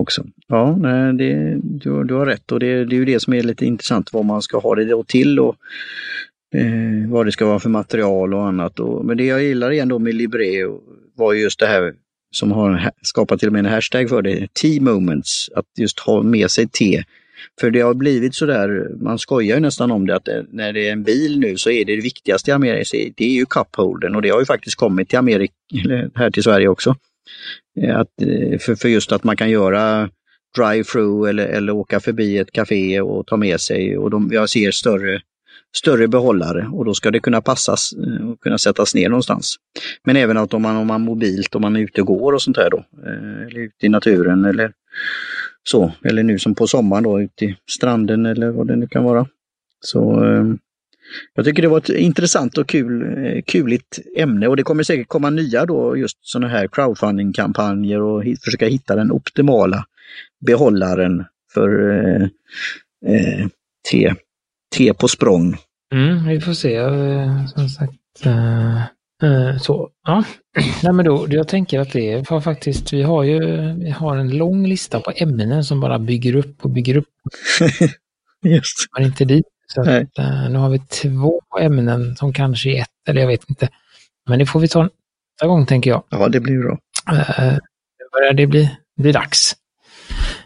Också. 0.00 0.24
Ja, 0.48 0.76
nej, 0.76 1.12
det, 1.12 1.60
du, 1.62 2.04
du 2.04 2.14
har 2.14 2.26
rätt 2.26 2.52
och 2.52 2.60
det, 2.60 2.84
det 2.84 2.96
är 2.96 2.98
ju 2.98 3.04
det 3.04 3.20
som 3.20 3.34
är 3.34 3.42
lite 3.42 3.66
intressant 3.66 4.12
vad 4.12 4.24
man 4.24 4.42
ska 4.42 4.58
ha 4.58 4.74
det 4.74 4.84
då 4.84 5.04
till 5.04 5.40
och 5.40 5.56
eh, 6.54 7.10
vad 7.10 7.26
det 7.26 7.32
ska 7.32 7.46
vara 7.46 7.58
för 7.58 7.70
material 7.70 8.34
och 8.34 8.46
annat. 8.46 8.80
Och, 8.80 9.04
men 9.04 9.16
det 9.16 9.24
jag 9.24 9.42
gillar 9.42 9.70
igen 9.70 9.88
då 9.88 9.98
med 9.98 10.14
Libre 10.14 10.44
var 11.16 11.34
just 11.34 11.58
det 11.58 11.66
här 11.66 11.94
som 12.30 12.52
har 12.52 12.90
skapat 13.02 13.40
till 13.40 13.48
och 13.48 13.52
med 13.52 13.66
en 13.66 13.72
hashtag 13.72 14.08
för 14.08 14.22
det, 14.22 14.54
T-moments, 14.54 15.50
att 15.54 15.66
just 15.78 16.00
ha 16.00 16.22
med 16.22 16.50
sig 16.50 16.68
te 16.68 17.04
för 17.60 17.70
det 17.70 17.80
har 17.80 17.94
blivit 17.94 18.34
sådär, 18.34 18.88
man 19.00 19.18
skojar 19.18 19.56
ju 19.56 19.60
nästan 19.60 19.90
om 19.90 20.06
det, 20.06 20.16
att 20.16 20.28
eh, 20.28 20.42
när 20.52 20.72
det 20.72 20.88
är 20.88 20.92
en 20.92 21.02
bil 21.02 21.40
nu 21.40 21.56
så 21.56 21.70
är 21.70 21.84
det 21.84 21.96
det 21.96 22.02
viktigaste 22.02 22.50
i 22.50 22.54
Amerika, 22.54 23.12
det 23.16 23.24
är 23.24 23.34
ju 23.34 23.46
cupholden 23.46 24.14
och 24.16 24.22
det 24.22 24.28
har 24.30 24.40
ju 24.40 24.46
faktiskt 24.46 24.76
kommit 24.76 25.08
till 25.08 25.18
Amerika, 25.18 25.54
eller 25.84 26.10
här 26.14 26.30
till 26.30 26.42
Sverige 26.42 26.68
också. 26.68 26.96
Eh, 27.80 27.96
att, 27.96 28.22
eh, 28.22 28.58
för, 28.58 28.74
för 28.74 28.88
just 28.88 29.12
att 29.12 29.24
man 29.24 29.36
kan 29.36 29.50
göra 29.50 30.10
drive-through 30.58 31.28
eller, 31.28 31.46
eller 31.46 31.72
åka 31.72 32.00
förbi 32.00 32.38
ett 32.38 32.52
café 32.52 33.00
och 33.00 33.26
ta 33.26 33.36
med 33.36 33.60
sig 33.60 33.98
och 33.98 34.10
de, 34.10 34.30
jag 34.32 34.48
ser 34.48 34.70
större, 34.70 35.20
större 35.76 36.08
behållare 36.08 36.70
och 36.72 36.84
då 36.84 36.94
ska 36.94 37.10
det 37.10 37.20
kunna 37.20 37.40
passas 37.40 37.92
och 38.28 38.40
kunna 38.40 38.58
sättas 38.58 38.94
ner 38.94 39.08
någonstans. 39.08 39.56
Men 40.04 40.16
även 40.16 40.36
att 40.36 40.54
om 40.54 40.62
man, 40.62 40.76
om 40.76 40.86
man 40.86 41.00
mobilt, 41.00 41.54
om 41.54 41.62
man 41.62 41.76
är 41.76 41.80
ute 41.80 42.00
och 42.00 42.06
går 42.06 42.32
och 42.32 42.42
sånt 42.42 42.56
där 42.56 42.70
då, 42.70 42.84
eller 43.46 43.60
ute 43.60 43.86
i 43.86 43.88
naturen 43.88 44.44
eller 44.44 44.72
så, 45.62 45.92
eller 46.04 46.22
nu 46.22 46.38
som 46.38 46.54
på 46.54 46.66
sommaren 46.66 47.04
då 47.04 47.20
ute 47.20 47.44
i 47.44 47.56
stranden 47.70 48.26
eller 48.26 48.50
vad 48.50 48.66
det 48.66 48.76
nu 48.76 48.86
kan 48.86 49.04
vara. 49.04 49.26
Så 49.80 50.24
eh, 50.24 50.44
jag 51.34 51.44
tycker 51.44 51.62
det 51.62 51.68
var 51.68 51.78
ett 51.78 51.88
intressant 51.88 52.58
och 52.58 52.68
kul, 52.68 53.02
eh, 53.26 53.42
kuligt 53.42 53.98
ämne 54.16 54.48
och 54.48 54.56
det 54.56 54.62
kommer 54.62 54.82
säkert 54.82 55.08
komma 55.08 55.30
nya 55.30 55.66
då 55.66 55.96
just 55.96 56.18
sådana 56.20 56.48
här 56.48 56.68
crowdfunding-kampanjer 56.68 58.00
och 58.00 58.24
hit, 58.24 58.44
försöka 58.44 58.66
hitta 58.66 58.96
den 58.96 59.12
optimala 59.12 59.84
behållaren 60.46 61.24
för 61.54 61.90
eh, 61.90 62.22
eh, 63.06 63.46
te, 63.90 64.14
te 64.76 64.94
på 64.94 65.08
språng. 65.08 65.56
Mm, 65.92 66.28
vi 66.28 66.40
får 66.40 66.52
se. 66.52 66.76
Eh, 66.76 67.46
som 67.46 67.68
sagt, 67.68 68.00
Eh, 68.24 68.82
så, 69.60 69.90
ja. 70.06 70.24
Nej, 70.82 70.92
men 70.92 71.04
då, 71.04 71.26
jag 71.30 71.48
tänker 71.48 71.80
att 71.80 71.92
det 71.92 72.30
var 72.30 72.40
faktiskt, 72.40 72.92
vi 72.92 73.02
har 73.02 73.22
ju 73.22 73.40
vi 73.72 73.90
har 73.90 74.16
en 74.16 74.36
lång 74.36 74.66
lista 74.66 75.00
på 75.00 75.12
ämnen 75.16 75.64
som 75.64 75.80
bara 75.80 75.98
bygger 75.98 76.36
upp 76.36 76.64
och 76.64 76.70
bygger 76.70 76.96
upp. 76.96 77.08
Just. 78.44 78.76
Men 78.96 79.06
inte 79.06 79.24
dit. 79.24 79.44
Så 79.74 79.80
att, 79.80 79.88
uh, 79.88 80.50
nu 80.50 80.58
har 80.58 80.70
vi 80.70 80.78
två 80.78 81.40
ämnen 81.60 82.16
som 82.16 82.32
kanske 82.32 82.70
är 82.70 82.82
ett, 82.82 82.88
eller 83.08 83.20
jag 83.20 83.28
vet 83.28 83.50
inte. 83.50 83.68
Men 84.28 84.38
det 84.38 84.46
får 84.46 84.60
vi 84.60 84.68
ta 84.68 84.82
nästa 84.82 85.46
gång 85.46 85.66
tänker 85.66 85.90
jag. 85.90 86.02
Ja, 86.08 86.28
det 86.28 86.40
blir 86.40 86.58
bra. 86.58 86.78
Uh, 87.12 87.58
börjar 88.12 88.32
det 88.32 88.46
bli, 88.46 88.70
bli 88.96 89.12
dags 89.12 89.56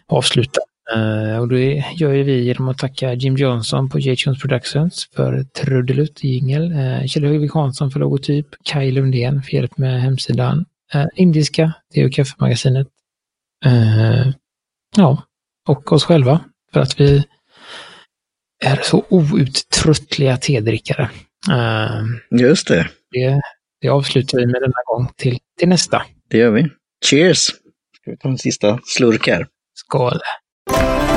att 0.07 0.17
avsluta. 0.17 0.61
Uh, 0.92 1.38
och 1.38 1.49
det 1.49 1.85
gör 1.97 2.12
ju 2.12 2.23
vi 2.23 2.44
genom 2.44 2.68
att 2.68 2.79
tacka 2.79 3.14
Jim 3.14 3.37
Johnson 3.37 3.88
på 3.88 3.99
J-Tunes 3.99 4.42
Productions 4.42 5.09
för 5.14 5.44
trudelutt 5.44 6.25
jingel, 6.25 6.73
uh, 6.73 7.07
Kjell 7.07 7.25
Högvik 7.25 7.53
Hansson 7.53 7.90
för 7.90 8.01
logotyp, 8.01 8.47
Kaj 8.64 8.90
Lundén 8.90 9.42
för 9.42 9.53
hjälp 9.53 9.79
med 9.79 10.03
hemsidan, 10.03 10.64
uh, 10.94 11.07
Indiska, 11.14 11.73
det 11.94 12.01
är 12.01 12.09
kaffemagasinet. 12.09 12.87
Uh, 13.66 14.33
ja, 14.97 15.23
och 15.68 15.92
oss 15.92 16.05
själva 16.05 16.40
för 16.73 16.81
att 16.81 17.01
vi 17.01 17.25
är 18.64 18.81
så 18.83 19.05
outtröttliga 19.09 20.37
tedrickare. 20.37 21.11
Uh, 21.51 22.40
Just 22.40 22.68
det. 22.68 22.88
det. 23.11 23.40
Det 23.81 23.88
avslutar 23.88 24.38
vi 24.38 24.47
med 24.47 24.62
denna 24.62 24.83
gång 24.87 25.09
till, 25.16 25.38
till 25.59 25.68
nästa. 25.68 26.03
Det 26.31 26.38
gör 26.38 26.51
vi. 26.51 26.68
Cheers! 27.05 27.38
Ska 27.38 28.11
vi 28.11 28.16
ta 28.16 28.29
en 28.29 28.38
sista 28.38 28.79
slurk 28.85 29.27
här? 29.27 29.47
Skål! 29.75 30.18
you 30.70 31.13